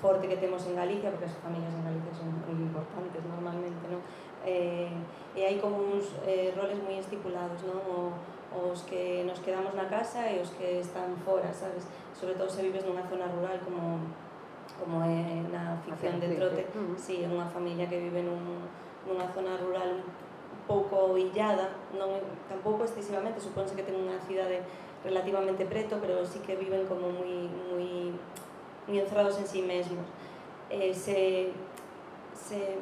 forte 0.00 0.24
que 0.24 0.40
temos 0.40 0.64
en 0.64 0.80
Galicia, 0.80 1.12
porque 1.12 1.28
as 1.28 1.36
familias 1.44 1.74
en 1.76 1.84
Galicia 1.84 2.12
son 2.16 2.32
moi 2.32 2.56
importantes 2.56 3.20
normalmente, 3.28 3.84
non? 3.92 4.00
Eh, 4.48 4.88
e 5.36 5.40
hai 5.44 5.60
como 5.60 5.76
uns 5.92 6.16
eh, 6.24 6.56
roles 6.56 6.80
moi 6.80 6.96
estipulados, 6.96 7.60
non? 7.68 7.84
O, 7.84 8.00
os 8.48 8.80
que 8.88 9.28
nos 9.28 9.44
quedamos 9.44 9.76
na 9.76 9.84
casa 9.92 10.24
e 10.32 10.40
os 10.40 10.48
que 10.56 10.80
están 10.80 11.12
fora, 11.20 11.52
sabes? 11.52 11.84
Sobre 12.16 12.32
todo 12.40 12.48
se 12.48 12.64
vives 12.64 12.88
nunha 12.88 13.04
zona 13.04 13.28
rural 13.28 13.60
como 13.60 14.00
como 14.78 15.02
é 15.02 15.42
na 15.50 15.74
ficción 15.82 16.20
de 16.22 16.38
Trote, 16.38 16.62
si, 16.96 17.18
sí, 17.18 17.24
é 17.24 17.28
unha 17.28 17.50
familia 17.50 17.90
que 17.90 17.98
vive 17.98 18.22
nun, 18.22 18.62
nunha 19.04 19.26
zona 19.34 19.58
rural 19.58 20.06
pouco 20.68 21.16
illada, 21.16 21.72
non 21.96 22.20
tampouco 22.44 22.84
excesivamente, 22.84 23.40
supónse 23.40 23.72
que 23.72 23.82
ten 23.82 23.96
unha 23.96 24.20
cidade 24.20 24.60
relativamente 25.00 25.64
preto, 25.64 25.96
pero 25.96 26.20
sí 26.28 26.44
que 26.44 26.60
viven 26.60 26.84
como 26.84 27.08
moi 27.08 27.48
moi 27.72 28.12
moi 28.84 29.00
encerrados 29.00 29.40
en 29.40 29.48
sí 29.48 29.64
mesmos. 29.64 30.04
Eh, 30.68 30.92
se 30.92 31.50
se 32.36 32.76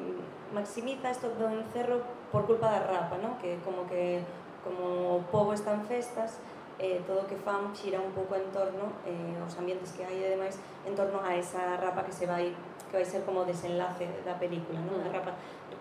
maximiza 0.52 1.14
isto 1.14 1.30
do 1.38 1.46
encerro 1.48 2.02
por 2.34 2.44
culpa 2.44 2.66
da 2.68 2.82
rapa, 2.82 3.16
non? 3.22 3.38
Que 3.38 3.62
como 3.62 3.86
que 3.86 4.26
como 4.66 5.22
o 5.22 5.24
povo 5.30 5.54
está 5.54 5.70
en 5.72 5.86
festas, 5.86 6.42
eh, 6.78 7.00
todo 7.06 7.22
o 7.22 7.26
que 7.26 7.36
fan 7.36 7.72
xira 7.72 8.02
un 8.02 8.12
pouco 8.12 8.34
en 8.36 8.50
torno 8.52 8.92
eh, 9.06 9.38
aos 9.40 9.56
ambientes 9.56 9.94
que 9.96 10.04
hai 10.04 10.18
e 10.20 10.36
demais 10.36 10.58
en 10.84 10.92
torno 10.92 11.22
a 11.22 11.32
esa 11.32 11.78
rapa 11.80 12.04
que 12.04 12.12
se 12.12 12.26
vai 12.26 12.52
que 12.90 12.94
vai 13.00 13.06
ser 13.06 13.24
como 13.24 13.44
desenlace 13.48 14.06
da 14.22 14.36
película, 14.36 14.78
non? 14.84 15.00
A 15.00 15.08
rapa 15.08 15.32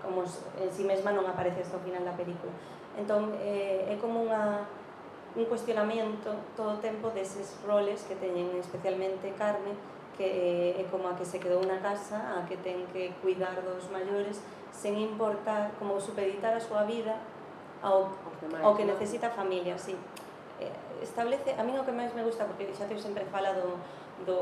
como 0.06 0.22
en 0.24 0.70
si 0.70 0.82
sí 0.82 0.84
mesma 0.86 1.12
non 1.12 1.26
aparece 1.26 1.65
hasta 1.65 1.76
o 1.76 1.84
final 1.84 2.06
da 2.06 2.13
película. 2.13 2.54
Entón, 2.96 3.34
eh, 3.41 3.89
é 3.91 3.96
como 3.98 4.24
unha, 4.24 4.63
un 5.36 5.46
cuestionamento 5.50 6.32
todo 6.56 6.78
o 6.78 6.80
tempo 6.80 7.12
deses 7.12 7.60
roles 7.68 8.06
que 8.08 8.15
teñen 8.15 8.56
especialmente 8.62 9.34
Carmen, 9.36 9.76
que 10.15 10.80
é 10.80 10.84
como 10.88 11.12
a 11.12 11.18
que 11.20 11.28
se 11.28 11.44
quedou 11.44 11.60
na 11.68 11.84
casa, 11.84 12.39
a 12.39 12.48
que 12.48 12.56
ten 12.56 12.88
que 12.96 13.12
cuidar 13.20 13.60
dos 13.60 13.91
maiores, 13.91 14.39
sen 14.72 14.96
importar, 14.96 15.76
como 15.76 16.00
supeditar 16.00 16.56
a 16.56 16.62
súa 16.62 16.88
vida 16.88 17.20
ao, 17.84 18.15
ao 18.63 18.72
que 18.78 18.88
necesita 18.88 19.28
a 19.28 19.34
familia, 19.34 19.76
sí. 19.76 19.98
Eh, 20.62 20.72
establece, 21.04 21.52
a 21.60 21.63
mí 21.68 21.76
o 21.76 21.84
que 21.84 21.91
máis 21.91 22.15
me 22.15 22.24
gusta, 22.24 22.48
porque 22.48 22.72
xa 22.72 22.88
te 22.88 22.96
sempre 22.96 23.28
fala 23.28 23.52
do, 23.52 23.76
do 24.24 24.39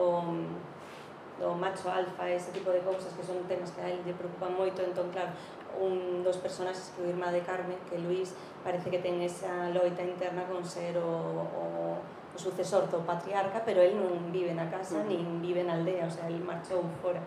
do 1.40 1.54
macho 1.56 1.90
alfa 1.90 2.30
ese 2.30 2.52
tipo 2.52 2.70
de 2.70 2.80
cousas 2.80 3.14
que 3.14 3.24
son 3.24 3.42
temas 3.50 3.72
que 3.72 3.82
a 3.82 3.90
él 3.90 4.00
lle 4.06 4.14
preocupan 4.14 4.54
moito 4.54 4.86
entón 4.86 5.10
claro, 5.10 5.34
un 5.82 6.22
dos 6.22 6.38
personaxes 6.38 6.94
que 6.94 7.02
o 7.02 7.10
irmá 7.10 7.34
de 7.34 7.42
Carmen 7.42 7.78
que 7.90 7.98
Luís 7.98 8.38
parece 8.62 8.94
que 8.94 9.02
ten 9.02 9.18
esa 9.22 9.74
loita 9.74 10.06
interna 10.06 10.46
con 10.46 10.62
ser 10.62 10.98
o, 11.02 11.10
o, 11.10 11.64
o 11.98 12.38
sucesor 12.38 12.86
do 12.94 13.02
patriarca 13.02 13.66
pero 13.66 13.82
él 13.82 13.98
non 13.98 14.30
vive 14.30 14.54
na 14.54 14.70
casa 14.70 15.02
uh 15.02 15.06
-huh. 15.06 15.10
nin 15.10 15.42
vive 15.42 15.66
na 15.66 15.82
aldea 15.82 16.06
o 16.06 16.14
sea, 16.14 16.30
él 16.30 16.38
marchou 16.42 16.86
fora 17.02 17.22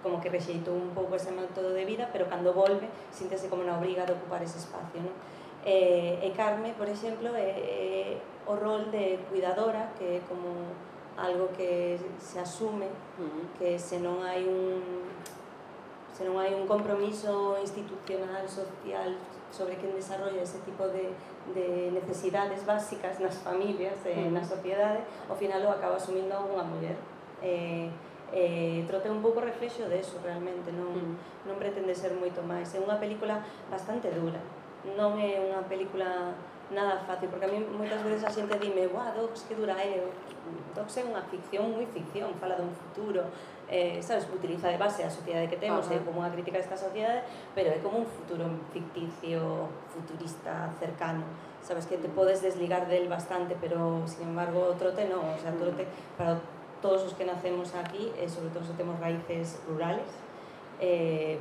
como 0.00 0.16
que 0.16 0.32
rexeitou 0.32 0.72
un 0.72 0.96
pouco 0.96 1.20
ese 1.20 1.28
método 1.28 1.76
de 1.76 1.84
vida 1.84 2.08
pero 2.08 2.24
cando 2.32 2.56
volve 2.56 2.88
síntese 3.12 3.52
como 3.52 3.62
na 3.64 3.76
obriga 3.76 4.08
de 4.08 4.16
ocupar 4.16 4.40
ese 4.40 4.56
espacio 4.56 5.04
non? 5.04 5.12
E, 5.60 6.16
e 6.24 6.32
Carme, 6.32 6.72
por 6.72 6.88
exemplo, 6.88 7.36
é, 7.36 7.52
é 7.52 8.16
o 8.48 8.56
rol 8.56 8.88
de 8.88 9.20
cuidadora 9.28 9.92
que 9.92 10.16
é 10.16 10.20
como 10.24 10.72
algo 11.20 11.48
que 11.56 11.98
se 12.18 12.40
asume, 12.40 12.86
uh 12.86 13.22
-huh. 13.22 13.58
que 13.58 13.78
se 13.78 14.00
non 14.00 14.24
hai 14.24 14.48
un 14.48 15.04
se 16.16 16.28
non 16.28 16.36
hai 16.36 16.52
un 16.52 16.68
compromiso 16.68 17.56
institucional, 17.60 18.44
social 18.44 19.16
sobre 19.48 19.80
quen 19.80 19.96
desarrolla 19.96 20.42
ese 20.42 20.60
tipo 20.68 20.84
de, 20.84 21.16
de 21.56 21.90
necesidades 21.96 22.64
básicas 22.66 23.20
nas 23.20 23.36
familias, 23.40 23.96
eh, 24.04 24.28
uh 24.28 24.30
na 24.30 24.44
sociedade, 24.44 25.00
ao 25.28 25.36
final 25.36 25.64
o 25.64 25.70
acaba 25.72 25.96
asumindo 25.96 26.36
unha 26.36 26.64
muller. 26.64 26.96
Eh, 27.40 27.88
eh, 28.36 28.84
trote 28.86 29.08
un 29.08 29.24
pouco 29.24 29.40
reflexo 29.40 29.88
de 29.88 29.98
eso 29.98 30.20
realmente, 30.22 30.68
non, 30.76 30.92
uh 30.92 31.00
-huh. 31.00 31.48
non 31.48 31.56
pretende 31.56 31.96
ser 31.96 32.12
moito 32.12 32.44
máis. 32.44 32.68
É 32.76 32.78
unha 32.78 33.00
película 33.00 33.40
bastante 33.72 34.12
dura, 34.12 34.40
non 34.96 35.16
é 35.16 35.40
unha 35.40 35.64
película 35.72 36.36
nada 36.70 36.98
fácil, 37.06 37.28
porque 37.28 37.46
a 37.46 37.48
mí 37.50 37.58
moitas 37.60 38.02
veces 38.02 38.22
a 38.24 38.30
xente 38.30 38.58
dime, 38.58 38.86
"Buah, 38.86 39.10
Docs, 39.14 39.46
que 39.50 39.54
dura 39.54 39.74
é." 39.78 40.02
Docs 40.74 40.96
é 40.98 41.02
unha 41.04 41.22
ficción 41.26 41.74
moi 41.74 41.86
ficción, 41.90 42.30
fala 42.38 42.54
dun 42.58 42.70
futuro, 42.70 43.26
eh, 43.70 44.02
sabes, 44.02 44.26
utiliza 44.30 44.66
de 44.70 44.78
base 44.78 45.02
a 45.02 45.10
sociedade 45.10 45.46
que 45.50 45.58
temos, 45.58 45.86
é 45.90 45.98
como 46.02 46.22
unha 46.22 46.30
crítica 46.30 46.58
a 46.58 46.62
esta 46.62 46.78
sociedade, 46.78 47.22
pero 47.54 47.70
é 47.70 47.78
como 47.82 48.02
un 48.02 48.08
futuro 48.08 48.46
ficticio, 48.74 49.70
futurista, 49.90 50.70
cercano. 50.78 51.22
Sabes 51.62 51.86
que 51.86 51.98
te 51.98 52.08
podes 52.08 52.40
desligar 52.42 52.88
del 52.88 53.06
bastante, 53.06 53.54
pero 53.60 54.02
sin 54.06 54.30
embargo 54.34 54.74
trote 54.78 55.06
non, 55.06 55.22
o 55.22 55.38
sea, 55.38 55.52
Mm. 55.54 55.60
trote 55.60 55.82
para 56.18 56.40
todos 56.80 57.04
os 57.04 57.12
que 57.14 57.28
nacemos 57.28 57.74
aquí, 57.76 58.10
e 58.16 58.24
sobre 58.26 58.48
todo 58.50 58.64
se 58.64 58.72
temos 58.74 58.96
raíces 58.98 59.60
rurales, 59.68 60.08
eh, 60.80 61.36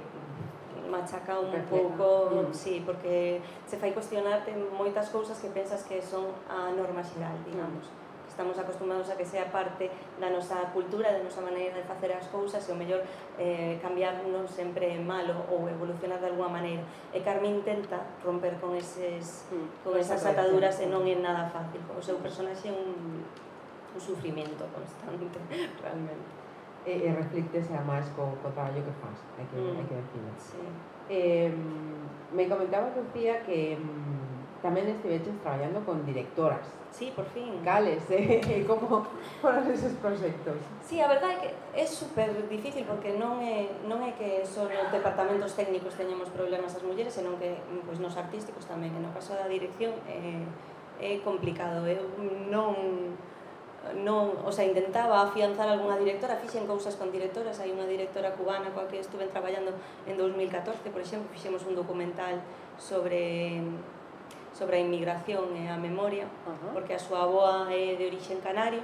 machaca 0.90 1.40
un 1.40 1.54
pouco, 1.70 2.50
mm. 2.50 2.54
sí, 2.54 2.82
porque 2.86 3.40
se 3.70 3.78
fai 3.78 3.94
cuestionarte 3.94 4.52
moitas 4.74 5.10
cousas 5.10 5.38
que 5.40 5.50
pensas 5.54 5.86
que 5.86 6.02
son 6.02 6.26
a 6.50 6.74
norma 6.74 7.06
xeral, 7.06 7.38
digamos. 7.46 7.86
Mm 7.86 8.10
estamos 8.40 8.58
acostumados 8.58 9.10
a 9.10 9.18
que 9.18 9.26
sea 9.26 9.52
parte 9.52 9.92
da 10.16 10.30
nosa 10.32 10.72
cultura, 10.72 11.12
da 11.12 11.20
nosa 11.20 11.44
maneira 11.44 11.76
de 11.76 11.84
facer 11.84 12.16
as 12.16 12.24
cousas 12.32 12.64
e 12.64 12.72
o 12.72 12.76
mellor 12.80 13.04
eh, 13.36 13.76
cambiar 13.84 14.24
non 14.24 14.48
sempre 14.48 14.96
é 14.96 15.00
malo 15.02 15.36
ou 15.52 15.68
evolucionar 15.68 16.24
de 16.24 16.32
alguma 16.32 16.48
maneira. 16.48 16.80
E 17.12 17.20
Carmen 17.20 17.60
intenta 17.60 18.00
romper 18.24 18.56
con 18.64 18.80
eses, 18.80 19.44
mm, 19.52 19.84
con 19.84 20.00
esas 20.00 20.24
ataduras 20.24 20.80
e 20.80 20.88
non 20.88 21.04
é 21.04 21.20
nada 21.20 21.52
fácil. 21.52 21.84
O 21.92 22.00
seu 22.00 22.16
personaxe 22.24 22.72
é 22.72 22.74
un, 22.74 23.20
un 23.28 24.00
sufrimento 24.00 24.64
constante, 24.72 25.36
realmente 25.84 26.32
e, 26.86 26.92
e 27.06 27.10
reflíctese 27.12 27.74
a 27.76 27.84
máis 27.84 28.06
co, 28.16 28.36
co 28.40 28.50
traballo 28.56 28.82
que 28.84 28.96
faz, 29.04 29.18
hai 29.38 29.46
que, 29.48 29.58
mm. 29.58 29.78
hai 29.80 29.86
que 29.88 29.96
decirlo. 29.96 30.32
Sí. 30.38 30.62
Eh, 31.10 31.52
me 32.32 32.48
comentaba 32.48 32.94
Lucía 32.96 33.42
que 33.44 33.76
mm, 33.76 34.62
tamén 34.62 34.86
estiveches 34.92 35.34
traballando 35.42 35.82
con 35.88 36.04
directoras. 36.06 36.64
Sí, 36.92 37.14
por 37.16 37.26
fin. 37.32 37.62
Cales, 37.64 38.04
eh? 38.10 38.42
como 38.70 39.06
foron 39.42 39.66
esos 39.72 39.94
proxectos? 40.02 40.58
Sí, 40.82 41.00
a 41.00 41.08
verdade 41.08 41.34
é 41.34 41.40
que 41.40 41.50
é 41.74 41.86
super 41.86 42.30
difícil 42.50 42.84
porque 42.86 43.16
non 43.16 43.40
é, 43.40 43.70
non 43.86 44.02
é 44.04 44.12
que 44.18 44.44
só 44.44 44.68
nos 44.68 44.90
departamentos 44.92 45.54
técnicos 45.54 45.96
teñemos 45.96 46.30
problemas 46.34 46.74
as 46.76 46.84
mulleres, 46.84 47.14
senón 47.14 47.38
que 47.38 47.56
pois, 47.86 48.02
nos 48.02 48.18
artísticos 48.18 48.66
tamén, 48.66 48.92
que 48.94 49.02
no 49.02 49.14
caso 49.14 49.38
da 49.38 49.48
dirección 49.48 49.94
é, 50.10 50.44
é 51.00 51.12
complicado. 51.24 51.86
Eu 51.88 52.10
non 52.50 53.16
non, 53.96 54.38
o 54.46 54.52
sea, 54.52 54.66
intentaba 54.68 55.24
afianzar 55.24 55.68
algunha 55.68 55.98
directora, 55.98 56.36
fixen 56.38 56.68
cousas 56.68 56.96
con 57.00 57.10
directoras, 57.10 57.58
hai 57.64 57.72
unha 57.72 57.88
directora 57.88 58.36
cubana 58.36 58.70
coa 58.76 58.86
que 58.92 59.00
estuve 59.00 59.26
traballando 59.32 59.72
en 60.06 60.16
2014, 60.20 60.92
por 60.92 61.02
exemplo, 61.02 61.32
fixemos 61.32 61.64
un 61.66 61.74
documental 61.74 62.44
sobre 62.78 63.64
sobre 64.54 64.78
a 64.78 64.82
inmigración 64.82 65.56
e 65.56 65.72
a 65.72 65.78
memoria, 65.80 66.28
uh 66.44 66.52
-huh. 66.52 66.74
porque 66.76 66.92
a 66.92 67.00
súa 67.00 67.24
avoa 67.24 67.72
é 67.72 67.96
de 67.96 68.04
orixen 68.12 68.44
canario, 68.44 68.84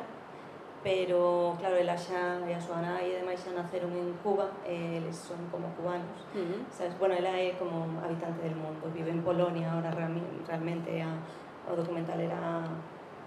pero 0.79 1.57
claro, 1.59 1.75
ela 1.75 1.97
xa 1.97 2.39
e 2.47 2.53
a 2.55 2.61
súa 2.61 2.79
nai 2.79 3.11
e 3.11 3.19
demais 3.19 3.41
xa 3.43 3.51
naceron 3.51 3.91
en 3.91 4.15
Cuba, 4.23 4.47
e 4.63 5.01
eles 5.01 5.17
son 5.17 5.41
como 5.51 5.67
cubanos. 5.75 6.19
Uh 6.31 6.39
-huh. 6.39 6.61
Sabes, 6.71 6.95
bueno, 6.95 7.13
ela 7.17 7.33
é 7.35 7.57
como 7.59 7.99
habitante 7.99 8.39
del 8.47 8.55
mundo, 8.55 8.87
vive 8.93 9.11
en 9.11 9.19
Polonia, 9.19 9.73
ahora 9.73 9.91
realmente 9.91 11.03
a, 11.03 11.19
o 11.67 11.75
documental 11.75 12.21
era 12.21 12.69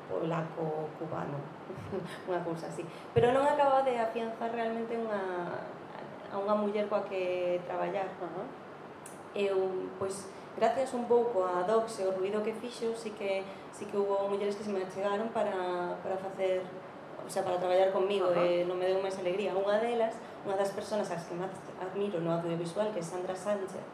polaco-cubano, 0.09 1.39
unha 2.29 2.41
cousa 2.43 2.67
así. 2.67 2.83
Pero 3.13 3.31
non 3.37 3.45
acaba 3.45 3.85
de 3.85 4.01
afianzar 4.01 4.51
realmente 4.51 4.97
unha, 4.97 5.53
a 6.33 6.37
unha 6.41 6.57
muller 6.57 6.89
coa 6.89 7.05
que 7.05 7.61
traballar. 7.69 8.09
Uh 8.19 8.27
-huh. 8.27 8.47
Eu, 9.37 9.59
pois, 10.01 10.27
gracias 10.57 10.97
un 10.97 11.05
pouco 11.05 11.45
a 11.45 11.63
Docs 11.63 12.01
e 12.01 12.05
o 12.09 12.17
ruido 12.17 12.43
que 12.43 12.57
fixo, 12.57 12.97
sí 12.97 13.13
que, 13.13 13.45
sí 13.71 13.85
que 13.87 13.97
hubo 14.01 14.27
mulleres 14.27 14.57
que 14.57 14.65
se 14.65 14.73
me 14.73 14.83
achegaron 14.83 15.29
para, 15.31 15.95
para 16.03 16.17
facer 16.17 16.65
o 17.29 17.31
sea, 17.31 17.45
para 17.45 17.59
traballar 17.59 17.93
comigo 17.93 18.33
Ajá. 18.33 18.41
e 18.41 18.65
non 18.65 18.81
me 18.81 18.89
deu 18.89 19.05
máis 19.05 19.21
alegría. 19.21 19.53
Unha 19.53 19.77
delas, 19.77 20.17
unha 20.49 20.57
das 20.57 20.73
persoas 20.73 21.13
as 21.13 21.29
que 21.29 21.37
máis 21.37 21.53
admiro 21.77 22.25
no 22.25 22.33
audiovisual, 22.33 22.89
que 22.89 23.01
é 23.01 23.05
Sandra 23.05 23.37
Sánchez, 23.37 23.85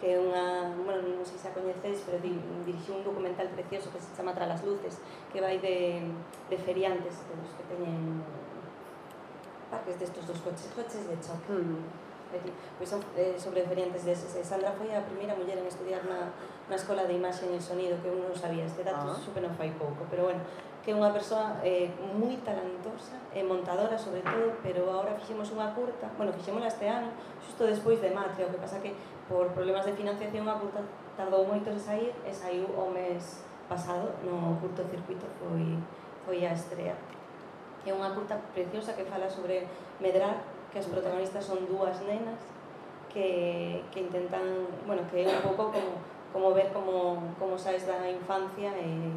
que 0.00 0.16
é 0.16 0.16
unha, 0.16 0.72
bueno, 0.80 1.04
non 1.04 1.28
sei 1.28 1.36
se 1.36 1.52
a 1.52 1.52
coñecedes, 1.52 2.08
pero 2.08 2.16
di, 2.24 2.32
dirixiu 2.64 2.96
un 2.96 3.04
documental 3.04 3.52
precioso 3.52 3.92
que 3.92 4.00
se 4.00 4.16
chama 4.16 4.32
Tra 4.32 4.48
las 4.48 4.64
luces, 4.64 4.96
que 5.28 5.44
vai 5.44 5.60
de, 5.60 6.08
de 6.48 6.56
feriantes, 6.56 7.20
de 7.28 7.34
los 7.36 7.52
que 7.52 7.64
teñen 7.68 8.24
parques 9.68 10.00
destos 10.00 10.24
dos 10.24 10.40
coches, 10.40 10.72
coches 10.72 11.04
de 11.04 11.16
choque. 11.20 11.52
Mm. 11.52 12.08
Pois 12.78 12.88
son 12.88 13.02
eh, 13.18 13.34
sobre 13.36 13.66
feriantes 13.66 14.06
deses. 14.06 14.32
Eh, 14.38 14.44
Sandra 14.46 14.72
foi 14.72 14.88
a 14.94 15.02
primeira 15.02 15.34
muller 15.34 15.58
en 15.58 15.66
estudiar 15.66 16.00
na, 16.06 16.32
na 16.70 16.76
escola 16.78 17.04
de 17.04 17.18
imaxe 17.18 17.44
e 17.44 17.60
sonido, 17.60 17.98
que 18.00 18.08
eu 18.08 18.16
non 18.16 18.32
sabía, 18.32 18.64
este 18.64 18.80
dato 18.80 19.10
ah. 19.10 19.18
supe 19.18 19.42
non 19.42 19.52
fai 19.52 19.74
pouco, 19.76 20.06
pero 20.08 20.30
bueno, 20.30 20.40
que 20.80 20.90
é 20.90 20.94
unha 20.96 21.12
persoa 21.12 21.60
eh, 21.60 21.92
moi 22.16 22.40
talentosa, 22.40 23.20
e 23.36 23.40
eh, 23.40 23.44
montadora 23.44 24.00
sobre 24.00 24.24
todo, 24.24 24.56
pero 24.64 24.88
agora 24.88 25.12
fixemos 25.20 25.52
unha 25.52 25.68
curta, 25.76 26.08
bueno, 26.16 26.32
fixemos 26.32 26.64
este 26.64 26.88
ano, 26.88 27.12
xusto 27.44 27.68
despois 27.68 28.00
de 28.00 28.08
Matria, 28.16 28.48
o 28.48 28.52
que 28.52 28.60
pasa 28.60 28.80
que 28.80 28.96
por 29.28 29.52
problemas 29.52 29.84
de 29.84 29.92
financiación 29.92 30.48
a 30.48 30.56
curta 30.56 30.80
tardou 31.20 31.44
moito 31.44 31.68
en 31.68 31.78
sair 31.78 32.16
e 32.24 32.32
saiu 32.32 32.64
o 32.72 32.88
mes 32.88 33.44
pasado 33.68 34.10
no 34.24 34.56
curto 34.58 34.82
circuito 34.88 35.28
foi, 35.38 35.76
foi 36.24 36.38
a 36.48 36.56
estrea. 36.56 36.96
É 37.84 37.92
unha 37.92 38.10
curta 38.16 38.40
preciosa 38.56 38.96
que 38.96 39.04
fala 39.04 39.28
sobre 39.28 39.68
medrar, 40.00 40.42
que 40.72 40.80
as 40.80 40.88
protagonistas 40.88 41.44
son 41.44 41.68
dúas 41.68 42.00
nenas 42.08 42.40
que, 43.12 43.84
que 43.92 44.00
intentan, 44.00 44.66
bueno, 44.88 45.04
que 45.12 45.22
é 45.22 45.28
un 45.28 45.42
pouco 45.44 45.70
como, 45.70 45.92
como 46.32 46.54
ver 46.56 46.72
como, 46.72 47.20
como 47.38 47.54
saes 47.60 47.84
da 47.84 48.00
infancia 48.08 48.72
e 48.74 49.12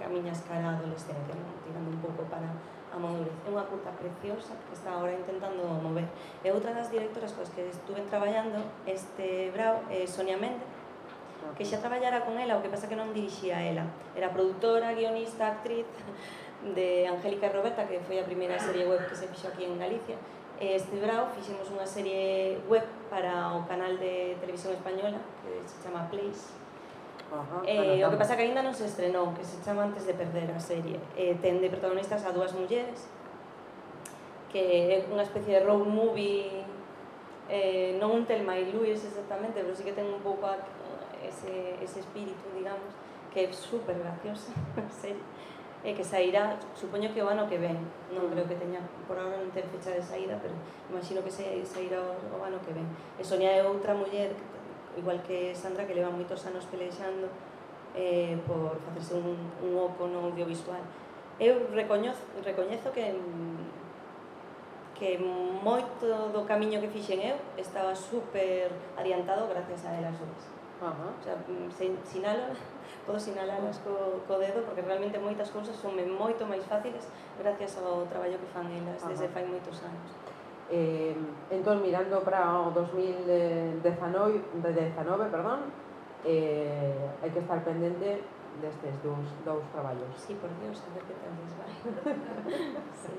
a 0.00 0.08
miña 0.08 0.32
escala 0.32 0.76
adolescente, 0.76 1.30
non? 1.36 1.60
tirando 1.64 1.88
un 1.92 2.00
pouco 2.00 2.24
para 2.32 2.48
a 2.90 2.98
madurez. 2.98 3.32
É 3.46 3.48
unha 3.48 3.64
curta 3.68 3.94
preciosa 3.94 4.56
que 4.66 4.74
está 4.74 4.96
agora 4.96 5.14
intentando 5.14 5.62
mover. 5.78 6.08
E 6.42 6.50
outra 6.50 6.74
das 6.74 6.90
directoras 6.90 7.30
coas 7.36 7.50
que 7.54 7.62
estuve 7.70 8.02
traballando 8.10 8.58
este 8.88 9.54
brau 9.54 9.86
é 9.86 10.02
Sonia 10.08 10.36
Méndez, 10.36 10.66
que 11.56 11.64
xa 11.64 11.78
traballara 11.78 12.26
con 12.26 12.36
ela, 12.36 12.58
o 12.58 12.62
que 12.62 12.68
pasa 12.68 12.90
que 12.90 12.98
non 12.98 13.14
dirixía 13.14 13.62
ela. 13.62 13.86
Era 14.12 14.34
produtora, 14.34 14.92
guionista, 14.92 15.48
actriz 15.48 15.86
de 16.74 17.08
Angélica 17.08 17.48
e 17.48 17.52
Roberta, 17.54 17.86
que 17.88 18.02
foi 18.04 18.20
a 18.20 18.26
primeira 18.26 18.58
serie 18.58 18.84
web 18.84 19.00
que 19.08 19.16
se 19.16 19.30
fixo 19.30 19.48
aquí 19.48 19.64
en 19.64 19.78
Galicia. 19.78 20.18
E 20.60 20.76
este 20.76 21.00
brau 21.00 21.32
fixemos 21.32 21.72
unha 21.72 21.88
serie 21.88 22.60
web 22.68 22.84
para 23.08 23.56
o 23.56 23.64
canal 23.64 23.96
de 23.96 24.36
televisión 24.42 24.76
española, 24.76 25.16
que 25.40 25.64
se 25.64 25.80
chama 25.80 26.04
Place, 26.12 26.52
Ajá, 27.30 27.62
eh, 27.64 28.02
o 28.04 28.10
que 28.10 28.18
pasa 28.18 28.34
que 28.34 28.42
aínda 28.42 28.58
non 28.58 28.74
se 28.74 28.90
estrenou, 28.90 29.30
que 29.30 29.46
se 29.46 29.62
chama 29.62 29.86
Antes 29.86 30.02
de 30.02 30.18
perder 30.18 30.50
a 30.50 30.58
serie. 30.58 30.98
Eh, 31.14 31.38
ten 31.38 31.62
de 31.62 31.70
protagonistas 31.70 32.26
a 32.26 32.34
dúas 32.34 32.50
mulleres, 32.50 33.06
que 34.50 34.58
é 34.58 35.06
unha 35.06 35.22
especie 35.22 35.54
de 35.54 35.62
road 35.62 35.86
movie, 35.86 36.66
eh, 37.46 37.94
non 38.02 38.10
un 38.10 38.22
Telma 38.26 38.58
e 38.58 38.66
Luis 38.74 38.98
exactamente, 39.06 39.62
pero 39.62 39.70
sí 39.78 39.86
que 39.86 39.94
ten 39.94 40.10
un 40.10 40.18
pouco 40.26 40.50
a, 40.50 40.58
ese, 41.22 41.78
ese 41.78 42.02
espírito, 42.02 42.50
digamos, 42.50 42.90
que 43.30 43.46
é 43.46 43.52
super 43.54 43.94
graciosa 43.94 44.50
a 44.82 44.90
serie 44.90 45.22
e 45.80 45.96
que 45.96 46.04
sairá, 46.04 46.60
supoño 46.76 47.08
que 47.08 47.22
o 47.22 47.28
ano 47.28 47.48
que 47.48 47.56
ven, 47.56 47.78
non 48.12 48.28
mm. 48.28 48.30
creo 48.36 48.44
que 48.44 48.56
teña, 48.60 48.84
por 49.08 49.16
ahora 49.16 49.40
non 49.40 49.48
ten 49.48 49.64
fecha 49.72 49.96
de 49.96 50.04
saída, 50.04 50.36
pero 50.36 50.52
imagino 50.92 51.24
que 51.24 51.32
sairá 51.32 52.04
o 52.04 52.38
ano 52.44 52.60
que 52.60 52.76
ven. 52.76 52.84
E 53.16 53.24
Sonia 53.24 53.48
é 53.48 53.64
outra 53.64 53.96
muller 53.96 54.36
que 54.36 54.44
igual 55.00 55.24
que 55.24 55.56
Sandra 55.56 55.88
que 55.88 55.96
leva 55.96 56.12
moitos 56.12 56.44
anos 56.44 56.68
pelexando 56.68 57.26
eh, 57.96 58.36
por 58.46 58.76
facerse 58.84 59.16
un, 59.16 59.34
un 59.64 59.72
oco 59.80 60.06
no 60.06 60.28
audiovisual 60.28 60.84
eu 61.40 61.72
recoñozo, 61.72 62.20
recoñezo 62.44 62.92
que 62.92 63.16
que 65.00 65.16
moito 65.16 66.28
do 66.28 66.44
camiño 66.44 66.76
que 66.76 66.92
fixen 66.92 67.24
eu 67.24 67.36
estaba 67.56 67.96
super 67.96 68.68
adiantado 69.00 69.48
gracias 69.48 69.88
a 69.88 69.96
elas 69.96 70.12
dúas. 70.20 70.44
Uh 70.76 70.92
-huh. 70.92 71.16
O 71.16 71.22
sea, 71.24 71.36
mm, 71.40 71.72
se, 71.72 71.88
sinalo, 72.04 72.52
podo 73.08 73.16
sinalalas 73.16 73.80
co, 73.80 74.20
co 74.28 74.36
dedo 74.36 74.60
porque 74.68 74.84
realmente 74.84 75.16
moitas 75.16 75.48
cousas 75.48 75.72
son 75.80 75.96
moito 75.96 76.44
máis 76.44 76.60
fáciles 76.68 77.08
gracias 77.40 77.80
ao 77.80 78.04
traballo 78.12 78.36
que 78.36 78.52
fan 78.52 78.68
elas 78.68 79.00
uh 79.00 79.08
-huh. 79.08 79.10
desde 79.16 79.32
fai 79.32 79.48
moitos 79.48 79.80
anos. 79.80 80.12
Eh, 80.70 81.16
entón, 81.50 81.82
mirando 81.82 82.22
para 82.22 82.62
o 82.62 82.70
2019, 82.70 83.82
de 84.62 84.70
19, 84.72 85.26
perdón, 85.26 85.66
eh, 86.22 86.94
hai 87.22 87.30
que 87.34 87.42
estar 87.42 87.58
pendente 87.66 88.22
destes 88.62 88.94
dous, 89.02 89.26
dous 89.42 89.64
traballos. 89.72 90.14
Sí, 90.14 90.38
por 90.38 90.50
Dios, 90.62 90.78
a 90.86 90.94
ver 90.94 91.02
que 91.10 91.14
tal 91.18 91.34
vai. 91.58 91.72
sí. 93.02 93.14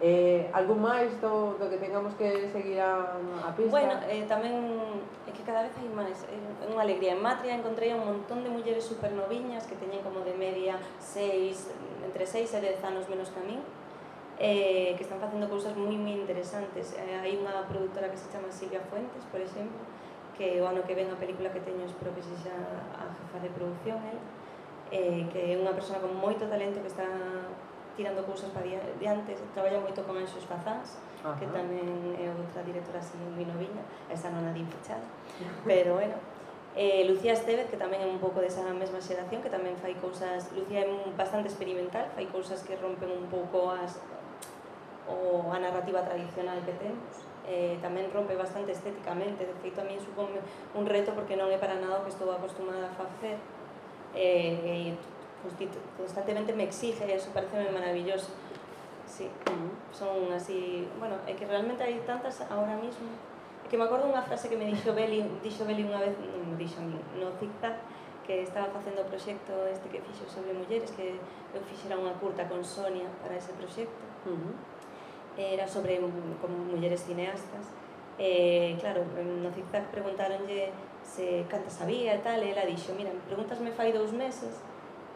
eh, 0.00 0.50
algún 0.52 0.82
máis 0.82 1.10
do, 1.18 1.56
do 1.58 1.66
que 1.70 1.78
tengamos 1.78 2.14
que 2.14 2.46
seguir 2.52 2.78
a, 2.78 3.18
a 3.42 3.50
pista? 3.56 3.70
Bueno, 3.70 3.94
eh, 4.06 4.22
tamén 4.28 4.54
é 5.24 5.30
que 5.32 5.42
cada 5.42 5.64
vez 5.64 5.72
hai 5.80 5.88
máis. 5.88 6.26
É 6.28 6.66
unha 6.68 6.84
alegría. 6.84 7.16
En 7.16 7.22
Matria 7.22 7.56
encontrei 7.56 7.90
un 7.90 8.04
montón 8.04 8.44
de 8.44 8.50
mulleres 8.50 8.84
supernoviñas 8.84 9.66
que 9.66 9.74
teñen 9.74 10.04
como 10.04 10.20
de 10.22 10.36
media 10.36 10.76
seis, 11.00 11.72
entre 12.04 12.28
6 12.28 12.54
e 12.54 12.58
10 12.60 12.84
anos 12.84 13.08
menos 13.08 13.32
que 13.32 13.40
a 13.40 13.44
min 13.46 13.62
eh, 14.38 14.94
que 14.96 15.02
están 15.04 15.20
facendo 15.20 15.48
cousas 15.48 15.76
moi 15.76 15.94
moi 15.94 16.14
interesantes. 16.18 16.94
Eh, 16.98 17.18
hai 17.20 17.38
unha 17.38 17.54
produtora 17.70 18.10
que 18.10 18.18
se 18.18 18.26
chama 18.30 18.50
Silvia 18.50 18.82
Fuentes, 18.90 19.22
por 19.30 19.38
exemplo, 19.38 19.78
que 20.34 20.58
o 20.58 20.66
ano 20.66 20.82
que 20.82 20.94
ven 20.98 21.10
a 21.10 21.18
película 21.18 21.54
que 21.54 21.62
teño 21.62 21.86
espero 21.86 22.10
que 22.14 22.22
se 22.22 22.34
xa 22.42 22.54
a 22.98 23.06
jefa 23.14 23.38
de 23.38 23.50
producción, 23.54 23.98
eh, 24.02 24.18
eh, 24.90 25.22
que 25.30 25.54
é 25.54 25.58
unha 25.58 25.70
persona 25.70 26.02
con 26.02 26.10
moito 26.18 26.50
talento 26.50 26.82
que 26.82 26.90
está 26.90 27.06
tirando 27.94 28.26
cousas 28.26 28.50
para 28.50 28.66
diante, 28.98 29.38
traballa 29.54 29.78
moito 29.78 30.02
con 30.02 30.18
Anxos 30.18 30.42
Fazáns, 30.50 30.98
Ajá. 31.22 31.38
que 31.38 31.46
tamén 31.46 32.18
é 32.18 32.26
outra 32.26 32.66
directora 32.66 32.98
así 32.98 33.14
moi 33.14 33.46
noviña, 33.46 33.86
esa 34.10 34.34
non 34.34 34.42
a 34.42 34.50
din 34.50 34.66
fichada, 34.66 35.06
pero 35.62 36.02
bueno, 36.02 36.18
Eh, 36.76 37.04
Lucía 37.06 37.34
Estevez, 37.38 37.70
que 37.70 37.78
tamén 37.78 38.02
é 38.02 38.08
un 38.10 38.18
pouco 38.18 38.42
desa 38.42 38.66
mesma 38.74 38.98
xeración, 38.98 39.38
que 39.38 39.46
tamén 39.46 39.78
fai 39.78 39.94
cousas... 39.94 40.50
Lucía 40.58 40.82
é 40.82 40.90
bastante 41.14 41.46
experimental, 41.46 42.10
fai 42.18 42.26
cousas 42.26 42.66
que 42.66 42.74
rompen 42.74 43.14
un 43.14 43.30
pouco 43.30 43.70
as, 43.70 44.02
o 45.08 45.52
a 45.52 45.58
narrativa 45.58 46.02
tradicional 46.02 46.60
que 46.64 46.72
temos. 46.80 47.12
Eh, 47.44 47.76
tamén 47.84 48.08
rompe 48.08 48.32
bastante 48.40 48.72
estéticamente 48.72 49.44
de 49.44 49.52
feito 49.60 49.76
a 49.76 49.84
mí 49.84 50.00
supón 50.00 50.32
un 50.72 50.84
reto 50.88 51.12
porque 51.12 51.36
non 51.36 51.52
é 51.52 51.60
para 51.60 51.76
nada 51.76 52.00
o 52.00 52.04
que 52.08 52.12
estou 52.12 52.32
acostumada 52.32 52.88
a 52.88 52.92
facer. 52.96 53.36
Eh, 54.16 54.96
e 54.96 54.96
constantemente 56.00 56.56
me 56.56 56.64
exige 56.64 57.04
e 57.04 57.20
eso 57.20 57.28
parece 57.36 57.68
maravilloso. 57.68 58.32
Sí, 59.04 59.28
son 59.92 60.32
así 60.32 60.88
bueno, 60.96 61.20
é 61.28 61.36
que 61.36 61.44
realmente 61.44 61.84
hai 61.84 62.00
tantas 62.08 62.40
ahora 62.48 62.80
mismo. 62.80 63.12
É 63.60 63.68
que 63.68 63.76
me 63.76 63.84
acordo 63.84 64.08
unha 64.08 64.24
frase 64.24 64.48
que 64.48 64.56
me 64.56 64.64
dixo 64.64 64.96
Beli 64.96 65.20
dixo 65.44 65.68
Beli 65.68 65.84
unha 65.84 66.00
vez 66.00 66.16
non, 66.16 66.56
dixo 66.56 66.80
a 66.80 66.88
mí, 66.88 66.96
no 67.20 67.28
zigzag 67.36 67.76
que 68.24 68.40
estaba 68.40 68.72
facendo 68.72 69.04
o 69.04 69.08
proxecto 69.12 69.52
este 69.68 69.92
que 69.92 70.00
fixo 70.00 70.24
sobre 70.32 70.56
mulleres 70.56 70.88
que 70.96 71.20
eu 71.52 71.60
fixera 71.68 72.00
unha 72.00 72.16
curta 72.16 72.48
con 72.48 72.64
Sonia 72.64 73.04
para 73.20 73.36
ese 73.36 73.52
proxecto. 73.52 74.00
Uh 74.24 74.32
-huh 74.32 74.73
era 75.36 75.66
sobre 75.66 75.98
como 76.40 76.56
mulleres 76.70 77.02
cineastas 77.02 77.70
e 78.18 78.76
claro, 78.78 79.02
no 79.42 79.50
zigzag 79.50 79.90
preguntaronlle 79.90 80.70
se 81.02 81.44
canta 81.50 81.70
sabía 81.70 82.14
e 82.14 82.20
tal 82.22 82.38
e 82.42 82.50
ela 82.54 82.62
dixo, 82.62 82.94
mira, 82.94 83.10
preguntasme 83.26 83.74
fai 83.74 83.90
dous 83.90 84.12
meses 84.14 84.62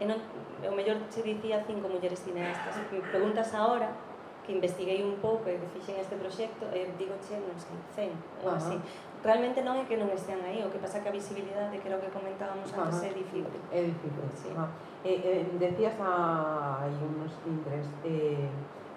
e 0.01 0.05
non, 0.05 0.19
o 0.67 0.75
mellor 0.75 0.99
se 1.11 1.23
dicía 1.23 1.63
cinco 1.67 1.87
mulleres 1.87 2.19
cineastas 2.27 2.75
me 2.91 2.99
preguntas 2.99 3.55
ahora 3.55 3.95
que 4.43 4.57
investiguei 4.57 5.05
un 5.05 5.21
pouco 5.23 5.47
e 5.47 5.61
que 5.61 5.69
fixen 5.79 6.01
este 6.01 6.17
proxecto 6.17 6.67
e 6.75 6.91
digo, 6.99 7.15
che, 7.23 7.39
non 7.39 7.55
sei, 7.61 7.79
cen 7.95 8.11
ou 8.43 8.51
uh 8.51 8.57
-huh. 8.57 8.59
así 8.59 8.77
realmente 9.23 9.63
non 9.63 9.83
é 9.83 9.85
que 9.87 9.99
non 9.99 10.11
estean 10.15 10.39
aí, 10.47 10.63
o 10.63 10.71
que 10.71 10.79
pasa 10.79 11.03
que 11.03 11.11
a 11.11 11.15
visibilidade, 11.15 11.75
que 11.83 11.87
era 11.91 11.99
o 11.99 12.03
que 12.03 12.11
comentábamos 12.11 12.71
antes, 12.71 13.03
Ajá, 13.03 13.11
é 13.11 13.13
difícil. 13.15 13.61
É 13.71 13.81
difícil, 13.83 14.25
sí. 14.35 14.51
Ah. 14.55 14.71
Eh, 15.03 15.43
eh, 15.43 15.47
decías 15.59 15.95
hai 15.99 16.95
unos 17.03 17.35
tintres, 17.43 17.87
eh, 18.07 18.47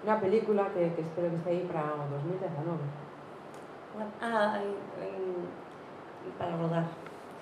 Una 0.04 0.20
película 0.20 0.66
que, 0.74 0.86
espero 0.86 1.30
que 1.30 1.36
esté 1.36 1.50
ahí 1.50 1.68
para 1.70 1.82
2019. 2.10 2.78
Ah, 4.20 4.60
para 6.38 6.56
rodar. 6.56 6.84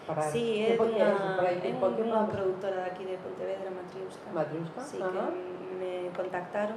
Para 0.07 0.23
sí, 0.31 0.67
es 0.67 0.81
una, 0.81 1.39
una 2.05 2.27
productora 2.27 2.77
de 2.77 2.91
aquí 2.91 3.05
de 3.05 3.17
Pontevedra, 3.19 3.71
Matriusca. 3.71 4.33
¿Matriusca? 4.33 4.81
Sí, 4.83 4.99
me 5.79 6.11
contactaron 6.17 6.77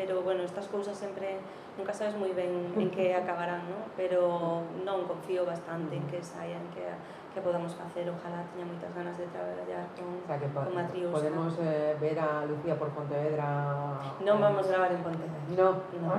pero 0.00 0.22
bueno, 0.22 0.42
estas 0.42 0.66
cousas 0.68 0.96
sempre 0.96 1.36
nunca 1.76 1.92
sabes 1.92 2.16
moi 2.16 2.32
ben 2.32 2.72
en 2.72 2.88
que 2.88 3.12
acabarán, 3.12 3.68
¿no? 3.68 3.84
Pero 4.00 4.64
non 4.80 5.04
confío 5.04 5.44
bastante 5.44 6.00
en 6.00 6.08
que 6.08 6.24
saian, 6.24 6.64
que 6.72 6.88
que 7.30 7.38
podamos 7.44 7.70
facer, 7.78 8.08
ojalá 8.10 8.42
tiña 8.50 8.66
moitas 8.66 8.90
ganas 8.90 9.14
de 9.14 9.22
traballar 9.30 9.86
con 9.94 10.08
O 10.18 10.26
sea, 10.26 10.40
que 10.40 10.48
con 10.50 10.66
Matriusca. 10.74 11.14
podemos 11.14 11.52
eh, 11.62 11.94
ver 12.00 12.18
a 12.18 12.42
Lucía 12.48 12.74
por 12.80 12.88
Pontevedra. 12.96 13.46
Non 14.24 14.40
vamos 14.40 14.64
a 14.66 14.70
gravar 14.72 14.90
en 14.96 15.04
Pontevedra. 15.04 15.38
No. 15.54 15.68
No. 16.00 16.10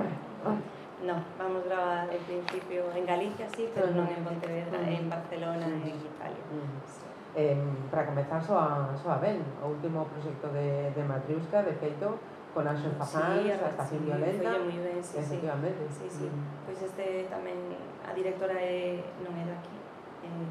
No, 1.02 1.18
vamos 1.34 1.66
a 1.66 1.68
gravar 1.68 2.06
en 2.14 2.22
principio 2.22 2.86
en 2.94 3.02
Galicia, 3.04 3.50
sí, 3.58 3.66
pero 3.74 3.90
non 3.90 4.06
en 4.08 4.22
Pontevedra, 4.22 4.78
Ujú. 4.78 4.94
en 4.94 5.04
Barcelona, 5.10 5.66
Ujú. 5.66 5.90
en 5.90 5.96
Italia. 5.98 6.44
Mm. 6.48 6.78
Sí. 6.86 7.04
Eh, 7.34 7.60
para 7.92 8.06
comezar, 8.08 8.40
soa, 8.40 8.92
soa 8.96 9.16
ben, 9.20 9.42
o 9.60 9.68
último 9.68 10.04
proxecto 10.08 10.48
de, 10.54 10.94
de 10.96 11.02
Matriusca, 11.04 11.60
de 11.66 11.74
feito, 11.76 12.16
con 12.54 12.68
Anxo 12.68 12.90
Faján, 12.98 13.42
Sí, 13.42 13.50
estación 13.50 14.00
sí, 14.00 14.04
violenta. 14.06 14.50
ben, 14.50 15.02
sí, 15.04 15.10
sí. 15.12 15.18
Efectivamente. 15.18 15.82
Sí, 15.98 16.06
sí. 16.10 16.24
Mm. 16.28 16.66
Pois 16.66 16.78
este 16.82 17.26
tamén, 17.32 17.56
a 18.04 18.12
directora 18.12 18.56
é, 18.60 19.00
non 19.24 19.32
é 19.40 19.44
daqui, 19.48 19.76
eh, 20.24 20.46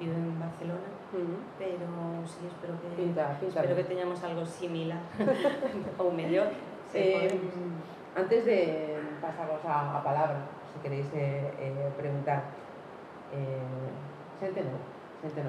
vive 0.00 0.16
en 0.16 0.40
Barcelona, 0.40 0.88
Mm. 1.14 1.36
pero 1.60 1.86
sí, 2.26 2.42
espero 2.50 2.74
que, 2.82 2.88
Pinta, 2.98 3.38
pinta. 3.38 3.60
espero 3.62 3.76
que 3.78 3.84
teñamos 3.86 4.18
algo 4.24 4.42
similar, 4.42 4.98
ou 6.00 6.10
mellor. 6.10 6.48
se 6.90 6.98
Eh, 6.98 7.30
podemos. 7.30 7.86
antes 8.18 8.40
de 8.48 8.58
pasaros 9.22 9.62
a, 9.68 9.98
a 9.98 10.02
palabra, 10.02 10.42
si 10.72 10.80
queréis 10.82 11.06
eh, 11.14 11.50
eh, 11.60 11.90
preguntar, 11.94 12.50
eh, 13.30 13.62
xente 14.40 14.64
nova, 14.66 14.80
xente. 15.22 15.40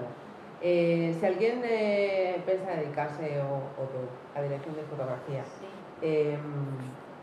Eh, 0.62 1.14
se 1.20 1.26
alguén 1.28 1.62
eh, 1.66 2.42
pensa 2.46 2.72
dedicarse 2.78 3.42
o, 3.44 3.60
o 3.78 3.84
a 4.38 4.40
dirección 4.42 4.74
de 4.78 4.84
fotografía, 4.86 5.44
Sí. 5.46 5.65
eh, 6.02 6.38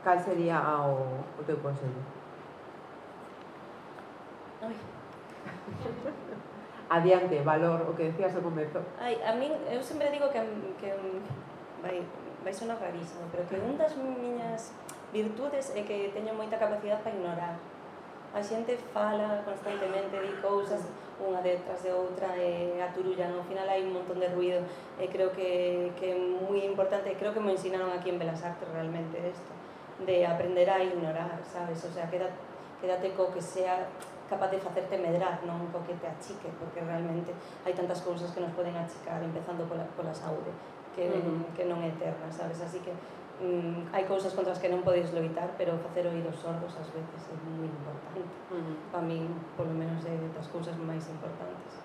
cal 0.05 0.19
sería 0.21 0.61
o, 0.87 1.25
o 1.39 1.43
teu 1.45 1.57
consello? 1.59 2.03
Ai. 4.63 4.77
Adiante, 6.91 7.41
valor, 7.41 7.89
o 7.89 7.97
que 7.97 8.13
decías 8.13 8.37
ao 8.37 8.43
comezo. 8.43 8.81
Ai, 9.01 9.17
a 9.25 9.33
min, 9.33 9.53
eu 9.71 9.83
sempre 9.83 10.11
digo 10.11 10.29
que, 10.29 10.39
que 10.79 10.93
vai, 11.81 12.05
vai 12.45 12.53
sonar 12.53 12.79
rarísimo, 12.79 13.25
pero 13.33 13.49
que 13.49 13.57
un 13.57 13.77
das 13.79 13.97
miñas 13.97 14.77
virtudes 15.13 15.73
é 15.75 15.83
que 15.83 16.13
teño 16.13 16.35
moita 16.35 16.61
capacidade 16.61 17.03
para 17.03 17.17
ignorar 17.17 17.55
a 18.33 18.41
xente 18.41 18.77
fala 18.97 19.45
constantemente 19.45 20.17
de 20.17 20.33
cousas 20.41 20.81
unha 21.21 21.45
detrás 21.45 21.85
de 21.85 21.93
outra 21.93 22.33
e 22.35 22.81
a 22.81 22.89
ao 22.89 23.45
final 23.45 23.67
hai 23.69 23.85
un 23.85 23.93
montón 23.93 24.19
de 24.19 24.29
ruido 24.33 24.65
e 24.97 25.05
creo 25.07 25.31
que, 25.37 25.93
que 26.01 26.13
é 26.13 26.17
moi 26.17 26.65
importante 26.65 27.13
creo 27.21 27.37
que 27.37 27.45
me 27.45 27.53
ensinaron 27.53 27.93
aquí 27.93 28.09
en 28.09 28.19
Belas 28.19 28.41
Artes 28.41 28.67
realmente 28.73 29.21
isto 29.21 29.53
de 30.07 30.27
aprender 30.27 30.69
a 30.71 30.83
ignorar, 30.83 31.39
sabes? 31.45 31.85
O 31.85 31.93
sea, 31.93 32.09
quédate, 32.11 32.35
quédate 32.81 33.13
co 33.15 33.31
que 33.31 33.43
sea 33.43 33.87
capaz 34.29 34.51
de 34.51 34.59
facerte 34.59 34.97
medrar, 34.97 35.45
non 35.45 35.69
co 35.71 35.85
que 35.85 35.95
te 36.01 36.09
achique, 36.09 36.49
porque 36.57 36.81
realmente 36.81 37.31
hai 37.63 37.77
tantas 37.77 38.01
cousas 38.01 38.33
que 38.33 38.41
nos 38.41 38.53
poden 38.57 38.75
achicar, 38.75 39.21
empezando 39.21 39.69
pola, 39.69 39.85
pola 39.93 40.15
saúde, 40.17 40.51
que, 40.97 41.05
uh 41.07 41.21
-huh. 41.21 41.53
que 41.53 41.69
non 41.69 41.85
é 41.85 41.93
eterna, 41.93 42.33
sabes? 42.33 42.59
Así 42.65 42.81
que 42.81 42.97
mm, 43.41 43.95
hai 43.95 44.05
cousas 44.05 44.35
contra 44.35 44.53
as 44.53 44.61
que 44.61 44.69
non 44.69 44.85
podes 44.85 45.15
loitar, 45.17 45.55
pero 45.57 45.79
facer 45.81 46.05
oídos 46.05 46.37
sordos 46.37 46.75
ás 46.77 46.89
veces 46.93 47.21
é 47.31 47.37
moi 47.57 47.71
importante. 47.71 48.21
Para 48.93 49.05
min, 49.07 49.31
polo 49.57 49.73
menos, 49.73 50.05
é 50.05 50.15
das 50.35 50.49
cousas 50.53 50.77
máis 50.77 51.07
importantes. 51.09 51.81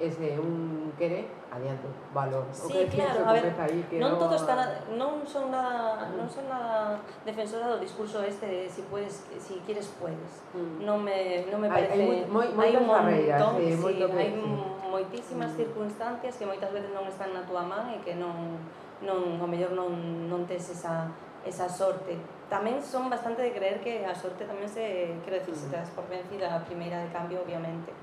Ese 0.00 0.40
un 0.40 0.92
quere, 0.96 1.28
adiante, 1.52 1.84
valor. 2.16 2.48
O 2.48 2.54
sí, 2.54 2.72
que 2.72 3.04
claro, 3.04 3.20
a 3.20 3.36
ver, 3.36 3.52
aí, 3.52 3.84
que 3.84 4.00
non, 4.00 4.16
non 4.16 4.20
todo 4.20 4.32
está 4.32 4.56
nada, 4.56 4.80
non 4.96 5.20
son 5.28 5.52
nada, 5.52 6.08
non 6.16 6.24
son 6.24 6.48
nada 6.48 6.96
defensora 7.28 7.68
do 7.68 7.76
discurso 7.76 8.24
este 8.24 8.48
de 8.48 8.60
si 8.64 8.80
puedes, 8.88 9.28
si 9.36 9.60
quieres 9.68 9.92
puedes. 10.00 10.40
Uh. 10.56 10.80
Non 10.80 11.04
me 11.04 11.44
non 11.52 11.60
me 11.60 11.68
parece 11.68 12.00
hai, 12.00 12.24
hai, 12.24 12.32
moi, 12.32 12.48
hai 12.48 12.72
un 12.80 12.88
barreiras, 12.88 13.44
montón, 13.44 13.60
sí, 13.60 13.68
eh, 13.68 13.76
sí, 13.76 13.94
hai 14.16 14.30
sí. 14.32 14.80
moitísimas 14.90 15.52
uh 15.52 15.56
circunstancias 15.60 16.36
que 16.36 16.44
moitas 16.48 16.72
veces 16.72 16.90
non 16.96 17.04
están 17.06 17.36
na 17.36 17.44
túa 17.44 17.62
man 17.62 17.92
e 17.92 18.00
que 18.00 18.16
non 18.16 18.56
non, 19.00 19.40
ao 19.40 19.48
mellor 19.48 19.72
non, 19.72 19.92
non 20.28 20.44
tes 20.44 20.68
esa, 20.72 21.08
esa 21.44 21.66
sorte. 21.68 22.16
Tamén 22.52 22.82
son 22.82 23.08
bastante 23.08 23.40
de 23.40 23.54
creer 23.54 23.80
que 23.80 24.04
a 24.04 24.12
sorte 24.12 24.44
tamén 24.44 24.68
se, 24.68 25.16
quero 25.24 25.40
dicir, 25.40 25.56
se 25.56 25.66
mm. 25.66 25.72
te 25.72 25.76
das 25.80 25.90
por 25.94 26.04
vencida 26.10 26.52
a 26.52 26.60
primeira 26.60 27.00
de 27.00 27.08
cambio, 27.08 27.40
obviamente. 27.40 27.94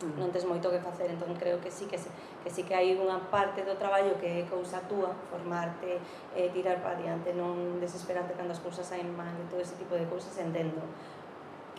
Mm. 0.00 0.16
Non 0.16 0.32
tes 0.32 0.48
moito 0.48 0.72
que 0.72 0.80
facer, 0.80 1.12
entón 1.12 1.36
creo 1.36 1.60
que 1.60 1.68
sí 1.68 1.84
que, 1.84 2.00
se, 2.00 2.08
que 2.40 2.48
sí 2.48 2.64
que 2.64 2.72
hai 2.72 2.96
unha 2.96 3.20
parte 3.28 3.68
do 3.68 3.76
traballo 3.76 4.16
que 4.16 4.40
é 4.40 4.48
cousa 4.48 4.80
túa, 4.88 5.12
formarte, 5.28 6.00
eh, 6.32 6.48
tirar 6.56 6.80
para 6.80 6.96
diante, 6.96 7.36
non 7.36 7.76
desesperarte 7.76 8.32
cando 8.32 8.56
as 8.56 8.62
cousas 8.64 8.88
saen 8.88 9.12
mal, 9.12 9.34
e 9.36 9.44
todo 9.52 9.60
ese 9.60 9.76
tipo 9.76 9.92
de 9.92 10.08
cousas 10.08 10.32
entendo 10.40 10.80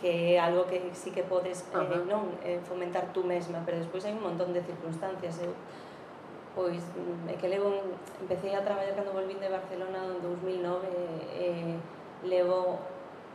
que 0.02 0.34
é 0.34 0.38
algo 0.38 0.66
que 0.66 0.90
sí 0.94 1.14
que 1.14 1.22
podes 1.22 1.62
eh, 1.70 2.02
non 2.10 2.34
eh, 2.42 2.58
fomentar 2.66 3.14
tú 3.14 3.22
mesma, 3.22 3.62
pero 3.62 3.78
despois 3.78 4.02
hai 4.02 4.14
un 4.14 4.22
montón 4.22 4.50
de 4.50 4.58
circunstancias. 4.62 5.38
Eu 5.38 5.54
eh? 5.54 5.81
pois 6.54 6.82
mm, 6.92 7.28
é 7.32 7.34
que 7.40 7.48
levo 7.48 7.96
empecé 8.20 8.54
a 8.54 8.64
traballar 8.64 8.94
cando 8.94 9.12
volvín 9.12 9.40
de 9.40 9.48
Barcelona 9.48 10.04
en 10.04 10.20
2009 10.20 10.84
e, 11.36 11.76
levo 12.28 12.78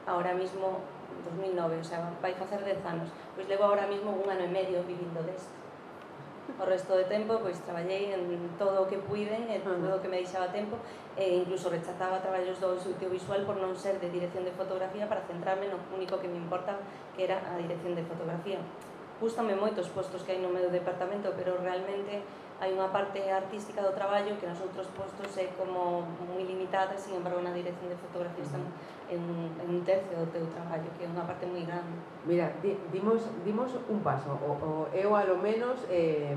ahora 0.05 0.33
mismo 0.33 0.79
2009, 1.25 1.81
o 1.81 1.83
sea, 1.83 2.13
vai 2.21 2.33
facer 2.33 2.63
10 2.63 2.85
anos 2.85 3.09
pois 3.35 3.47
levo 3.49 3.65
ahora 3.65 3.87
mismo 3.87 4.13
un 4.13 4.29
ano 4.29 4.45
e 4.45 4.51
medio 4.51 4.85
vivindo 4.85 5.19
desto 5.25 5.57
o 6.55 6.63
resto 6.63 6.95
de 6.95 7.03
tempo 7.05 7.41
pois 7.43 7.59
traballei 7.59 8.15
en 8.15 8.23
todo 8.55 8.85
o 8.85 8.87
que 8.87 8.97
puiden 8.97 9.51
e 9.51 9.59
todo 9.59 9.97
o 9.97 9.99
que 9.99 10.07
me 10.07 10.23
deixaba 10.23 10.47
tempo 10.47 10.79
e 11.19 11.43
incluso 11.43 11.67
rechazaba 11.67 12.23
traballos 12.23 12.61
do 12.61 12.71
audiovisual 12.71 13.43
por 13.43 13.59
non 13.59 13.75
ser 13.75 13.99
de 13.99 14.07
dirección 14.13 14.47
de 14.47 14.53
fotografía 14.55 15.09
para 15.09 15.25
centrarme 15.27 15.67
no 15.67 15.81
único 15.91 16.21
que 16.21 16.29
me 16.31 16.39
importaba 16.39 16.79
que 17.17 17.27
era 17.27 17.41
a 17.43 17.57
dirección 17.59 17.97
de 17.97 18.05
fotografía 18.05 18.61
gustame 19.19 19.57
moito 19.57 19.81
os 19.81 19.89
postos 19.89 20.21
que 20.21 20.31
hai 20.33 20.39
no 20.39 20.53
meu 20.53 20.69
departamento, 20.69 21.33
pero 21.33 21.57
realmente 21.57 22.21
hai 22.57 22.73
unha 22.73 22.89
parte 22.89 23.21
artística 23.29 23.81
do 23.85 23.93
traballo 23.93 24.33
que 24.37 24.49
nos 24.49 24.57
outros 24.61 24.89
postos 24.93 25.29
é 25.37 25.53
como 25.53 26.05
moi 26.25 26.41
limitada, 26.41 26.97
sin 26.97 27.17
embargo 27.17 27.41
na 27.41 27.53
dirección 27.53 27.89
de 27.89 27.97
fotografía 27.97 28.45
está 28.45 28.57
en, 29.09 29.21
en 29.61 29.67
un 29.69 29.81
tercio 29.85 30.17
do 30.17 30.29
teu 30.33 30.45
traballo, 30.53 30.89
que 30.97 31.05
é 31.05 31.09
unha 31.09 31.25
parte 31.25 31.45
moi 31.45 31.61
grande. 31.65 31.93
Mira, 32.25 32.49
di, 32.61 32.73
dimos, 32.89 33.25
dimos 33.45 33.73
un 33.89 34.01
paso, 34.01 34.37
o, 34.41 34.49
o 34.57 34.69
eu 34.93 35.13
alo 35.13 35.37
menos 35.37 35.85
eh, 35.89 36.33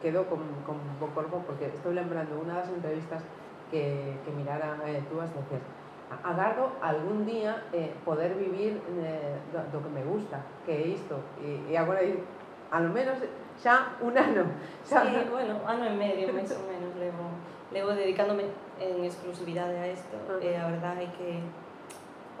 quedo 0.00 0.24
con, 0.24 0.40
con, 0.64 0.80
con 0.96 1.10
corpo, 1.12 1.44
porque 1.44 1.68
estou 1.68 1.92
lembrando 1.92 2.40
unha 2.40 2.56
das 2.56 2.72
entrevistas 2.72 3.20
que, 3.68 4.16
que 4.24 4.30
mirara 4.32 4.80
eh, 4.88 5.04
túas 5.12 5.28
decías, 5.32 5.62
agardo 6.24 6.72
algún 6.82 7.24
día 7.24 7.64
eh, 7.72 7.94
poder 8.04 8.34
vivir 8.34 8.82
eh, 8.98 9.38
do, 9.52 9.78
do 9.78 9.78
que 9.84 9.90
me 9.90 10.02
gusta, 10.02 10.42
que 10.66 10.72
é 10.72 10.86
isto. 10.88 11.14
E, 11.38 11.70
e 11.70 11.76
agora, 11.78 12.02
a 12.02 12.78
lo 12.80 12.90
menos, 12.90 13.18
xa 13.62 13.94
un 14.02 14.18
ano. 14.18 14.44
Xa 14.82 15.02
sí, 15.06 15.14
bueno, 15.30 15.62
ano 15.66 15.86
e 15.86 15.94
medio, 15.94 16.34
máis 16.34 16.50
ou 16.50 16.66
menos, 16.66 16.90
levo, 16.98 17.30
levo 17.70 17.94
dedicándome 17.94 18.50
en 18.82 19.04
exclusividade 19.06 19.78
a 19.78 19.86
isto. 19.86 20.16
Uh 20.26 20.42
eh, 20.42 20.58
-huh. 20.58 20.58
E 20.58 20.58
a 20.58 20.66
verdade 20.66 21.06
é 21.06 21.10
que 21.14 21.30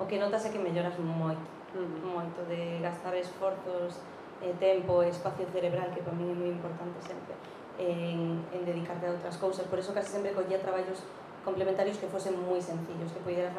o 0.02 0.04
que 0.06 0.18
notas 0.18 0.42
é 0.46 0.50
que 0.50 0.58
melloras 0.58 0.98
moito, 0.98 1.46
uh 1.74 1.86
-huh. 1.86 2.18
moito 2.18 2.40
de 2.50 2.82
gastar 2.82 3.14
esforzos, 3.14 4.02
eh, 4.42 4.54
tempo, 4.58 5.02
espacio 5.06 5.46
cerebral, 5.54 5.94
que 5.94 6.02
para 6.02 6.16
mí 6.18 6.26
é 6.26 6.34
moi 6.34 6.50
importante 6.50 6.98
sempre, 7.06 7.38
en, 7.78 8.42
en 8.50 8.60
dedicarte 8.66 9.06
a 9.06 9.14
outras 9.14 9.38
cousas. 9.38 9.62
Por 9.70 9.78
eso 9.78 9.94
casi 9.94 10.10
sempre 10.10 10.34
collía 10.34 10.58
traballos 10.58 11.06
complementarios 11.44 11.96
que 11.96 12.06
fosen 12.06 12.36
moi 12.36 12.60
sencillos, 12.60 13.10
que 13.12 13.20
pudieras 13.24 13.54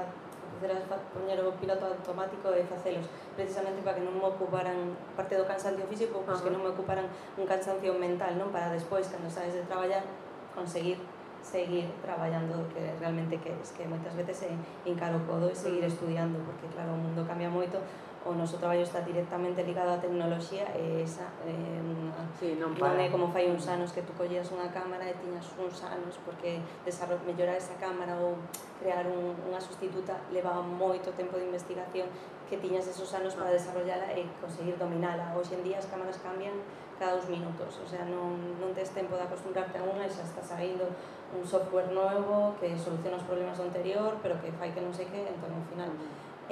pudieras 0.61 0.85
poñer 1.09 1.41
o 1.41 1.49
piloto 1.57 1.89
automático 1.89 2.53
e 2.53 2.61
facelos 2.69 3.09
precisamente 3.33 3.81
para 3.81 3.97
que 3.97 4.05
non 4.05 4.13
me 4.13 4.29
ocuparan 4.29 4.93
parte 5.17 5.33
do 5.33 5.49
cansancio 5.49 5.89
físico, 5.89 6.21
pois 6.21 6.37
pues 6.37 6.45
que 6.45 6.51
non 6.53 6.61
me 6.61 6.69
ocuparan 6.69 7.09
un 7.33 7.49
cansancio 7.49 7.97
mental, 7.97 8.37
non? 8.37 8.53
Para 8.53 8.69
despois, 8.69 9.09
cando 9.09 9.25
sabes 9.25 9.57
de 9.57 9.65
traballar, 9.65 10.05
conseguir 10.53 11.01
seguir 11.41 11.89
traballando 12.05 12.61
do 12.61 12.65
que 12.69 12.93
realmente 13.01 13.41
queres, 13.41 13.73
que 13.73 13.89
moitas 13.89 14.13
veces 14.13 14.45
é 14.45 14.53
hincar 14.85 15.09
o 15.17 15.21
codo 15.25 15.49
e 15.49 15.57
seguir 15.57 15.81
estudiando, 15.81 16.37
porque 16.45 16.69
claro, 16.69 16.93
o 16.93 17.01
mundo 17.01 17.25
cambia 17.25 17.49
moito, 17.49 17.81
o 18.21 18.31
noso 18.38 18.57
traballo 18.62 18.86
está 18.86 19.01
directamente 19.01 19.65
ligado 19.65 19.89
á 19.93 19.97
tecnoloxía 19.97 20.69
e 20.78 21.01
esa 21.01 21.26
é 21.41 21.57
unha... 21.82 22.13
Sí, 22.38 22.53
non, 22.53 22.78
para. 22.78 22.93
non 22.93 23.01
é 23.01 23.07
como 23.09 23.34
fai 23.34 23.49
uns 23.49 23.65
anos 23.65 23.89
que 23.89 24.05
tú 24.05 24.13
collías 24.13 24.53
unha 24.53 24.69
cámara 24.69 25.09
e 25.09 25.17
tiñas 25.17 25.49
uns 25.57 25.82
anos 25.82 26.22
porque 26.22 26.61
desarrollar 26.86 27.26
mellorar 27.26 27.57
esa 27.57 27.74
cámara 27.82 28.13
ou 28.22 28.38
crear 28.78 29.09
un, 29.09 29.34
unha 29.49 29.57
sustituta 29.57 30.22
levaba 30.30 30.61
moito 30.61 31.09
tempo 31.17 31.41
de 31.41 31.49
investigación 31.49 32.05
que 32.45 32.61
tiñas 32.61 32.86
esos 32.86 33.09
anos 33.17 33.34
para 33.34 33.49
desarrollala 33.49 34.13
e 34.13 34.28
conseguir 34.38 34.78
dominala. 34.78 35.34
Hoxe 35.34 35.57
en 35.57 35.65
día 35.65 35.82
as 35.82 35.89
cámaras 35.89 36.22
cambian 36.22 36.53
cada 37.01 37.17
dos 37.17 37.26
minutos, 37.26 37.82
o 37.82 37.88
sea, 37.89 38.05
non, 38.05 38.38
non 38.61 38.69
tes 38.78 38.93
tempo 38.93 39.17
de 39.17 39.26
acostumbrarte 39.26 39.82
a 39.82 39.88
unha 39.88 40.05
e 40.05 40.11
xa 40.13 40.22
está 40.22 40.45
saindo 40.45 40.86
un 41.34 41.41
software 41.41 41.89
novo 41.89 42.53
que 42.61 42.78
soluciona 42.78 43.17
os 43.17 43.26
problemas 43.26 43.57
do 43.57 43.65
anterior, 43.65 44.22
pero 44.22 44.38
que 44.38 44.53
fai 44.53 44.69
que 44.69 44.86
non 44.86 44.93
sei 44.93 45.09
que, 45.09 45.26
entón, 45.26 45.49
ao 45.49 45.65
final, 45.65 45.89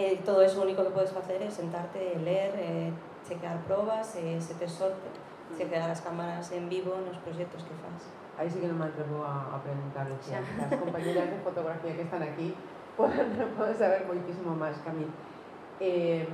Eh, 0.02 0.22
todo 0.24 0.42
eso 0.42 0.60
lo 0.60 0.64
único 0.64 0.82
que 0.82 0.92
puedes 0.92 1.14
hacer 1.14 1.42
es 1.42 1.56
sentarte, 1.56 2.18
leer, 2.24 2.54
eh, 2.56 2.90
chequear 3.28 3.58
pruebas, 3.66 4.16
eh, 4.16 4.40
se 4.40 4.54
te 4.54 4.66
sorte, 4.66 5.10
chequear 5.58 5.90
las 5.90 6.00
cámaras 6.00 6.54
en 6.54 6.70
vivo 6.70 6.96
en 7.00 7.08
los 7.08 7.18
proyectos 7.18 7.64
que 7.64 7.74
haces. 7.74 8.08
Ahí 8.38 8.50
sí 8.50 8.62
que 8.62 8.68
no 8.68 8.76
me 8.76 8.86
atrevo 8.86 9.26
a, 9.26 9.58
a 9.58 9.62
preguntarles. 9.62 10.20
Las 10.58 10.80
compañeras 10.80 11.30
de 11.30 11.38
fotografía 11.40 11.94
que 11.98 12.04
están 12.04 12.24
aquí 12.24 12.56
pueden, 12.98 13.78
saber 13.78 14.06
muchísimo 14.06 14.56
más 14.56 14.78
que 14.78 14.90
a 14.90 14.94
mí. 14.94 15.06
Em, 15.82 16.28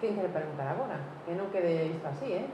¿Quién 0.00 0.14
quiere 0.14 0.30
preguntar 0.30 0.68
ahora? 0.68 0.98
Que 1.26 1.34
no 1.34 1.52
quede 1.52 1.90
esto 1.90 2.08
así, 2.08 2.32
¿eh? 2.32 2.46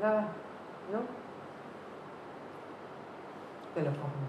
Nada, 0.00 0.28
¿no? 0.90 1.23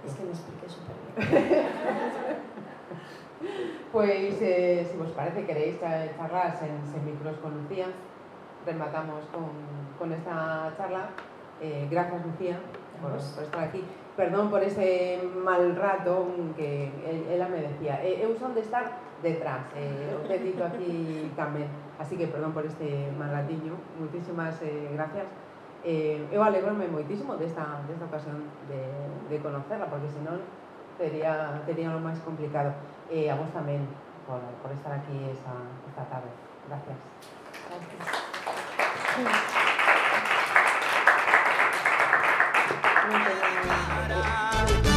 Es 0.06 0.14
que 0.16 0.24
me 0.24 0.30
expliqué 0.32 0.68
súper 0.70 0.96
bien. 1.16 2.38
Pois, 3.92 4.36
eh, 4.42 4.88
se 4.90 4.98
vos 4.98 5.12
parece, 5.12 5.46
queréis 5.46 5.80
cha- 5.80 6.16
charlar 6.18 6.58
sen, 6.58 6.82
sen 6.92 7.06
micros 7.06 7.38
con 7.38 7.54
Lucía, 7.62 7.88
rematamos 8.66 9.26
con, 9.32 9.46
con 10.00 10.12
esta 10.14 10.74
charla. 10.78 11.10
Eh, 11.62 11.88
gracias, 11.90 12.26
Lucía, 12.26 12.60
por, 13.02 13.12
por 13.12 13.44
estar 13.44 13.64
aquí. 13.64 13.84
Perdón 14.18 14.50
por 14.50 14.64
ese 14.64 15.20
mal 15.44 15.76
rato 15.76 16.28
que 16.56 16.88
el- 17.10 17.28
ela 17.32 17.48
me 17.48 17.62
decía. 17.62 18.04
Eh, 18.04 18.26
son 18.40 18.54
de 18.56 18.62
estar 18.62 18.98
detrás, 19.22 19.62
eh, 19.76 20.16
o 20.18 20.28
que 20.28 20.38
dito 20.40 20.64
aquí 20.66 21.32
tamén. 21.36 21.68
Así 22.00 22.18
que 22.18 22.28
perdón 22.28 22.52
por 22.54 22.66
este 22.66 23.12
mal 23.18 23.32
ratiño. 23.32 23.76
Moitísimas 24.00 24.60
eh, 24.62 24.90
gracias. 24.94 25.28
Eh, 25.86 26.18
eu 26.34 26.42
alegrome 26.42 26.90
moitísimo 26.90 27.38
desta, 27.38 27.86
desta 27.86 28.10
ocasión 28.10 28.42
de, 28.66 28.90
de 29.30 29.38
conocerla, 29.38 29.86
porque 29.86 30.10
senón 30.10 30.42
sería, 30.98 31.62
sería 31.62 31.94
lo 31.94 32.02
máis 32.02 32.18
complicado. 32.26 32.74
E 33.06 33.30
a 33.30 33.38
vos 33.38 33.54
tamén 33.54 33.86
por, 34.26 34.42
por 34.66 34.74
estar 34.74 34.98
aquí 34.98 35.14
esa, 35.30 35.54
esta 35.86 36.04
tarde. 36.10 36.34
Gracias. 36.66 36.98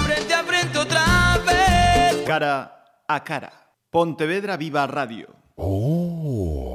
Frente 0.08 0.32
a 0.32 0.42
frente 0.48 0.76
otra 0.80 1.04
vez. 1.44 2.24
Cara 2.24 2.80
a 3.04 3.18
cara. 3.20 3.52
Pontevedra 3.92 4.56
Viva 4.56 4.88
Radio. 4.88 5.36
Oh. 5.60 6.67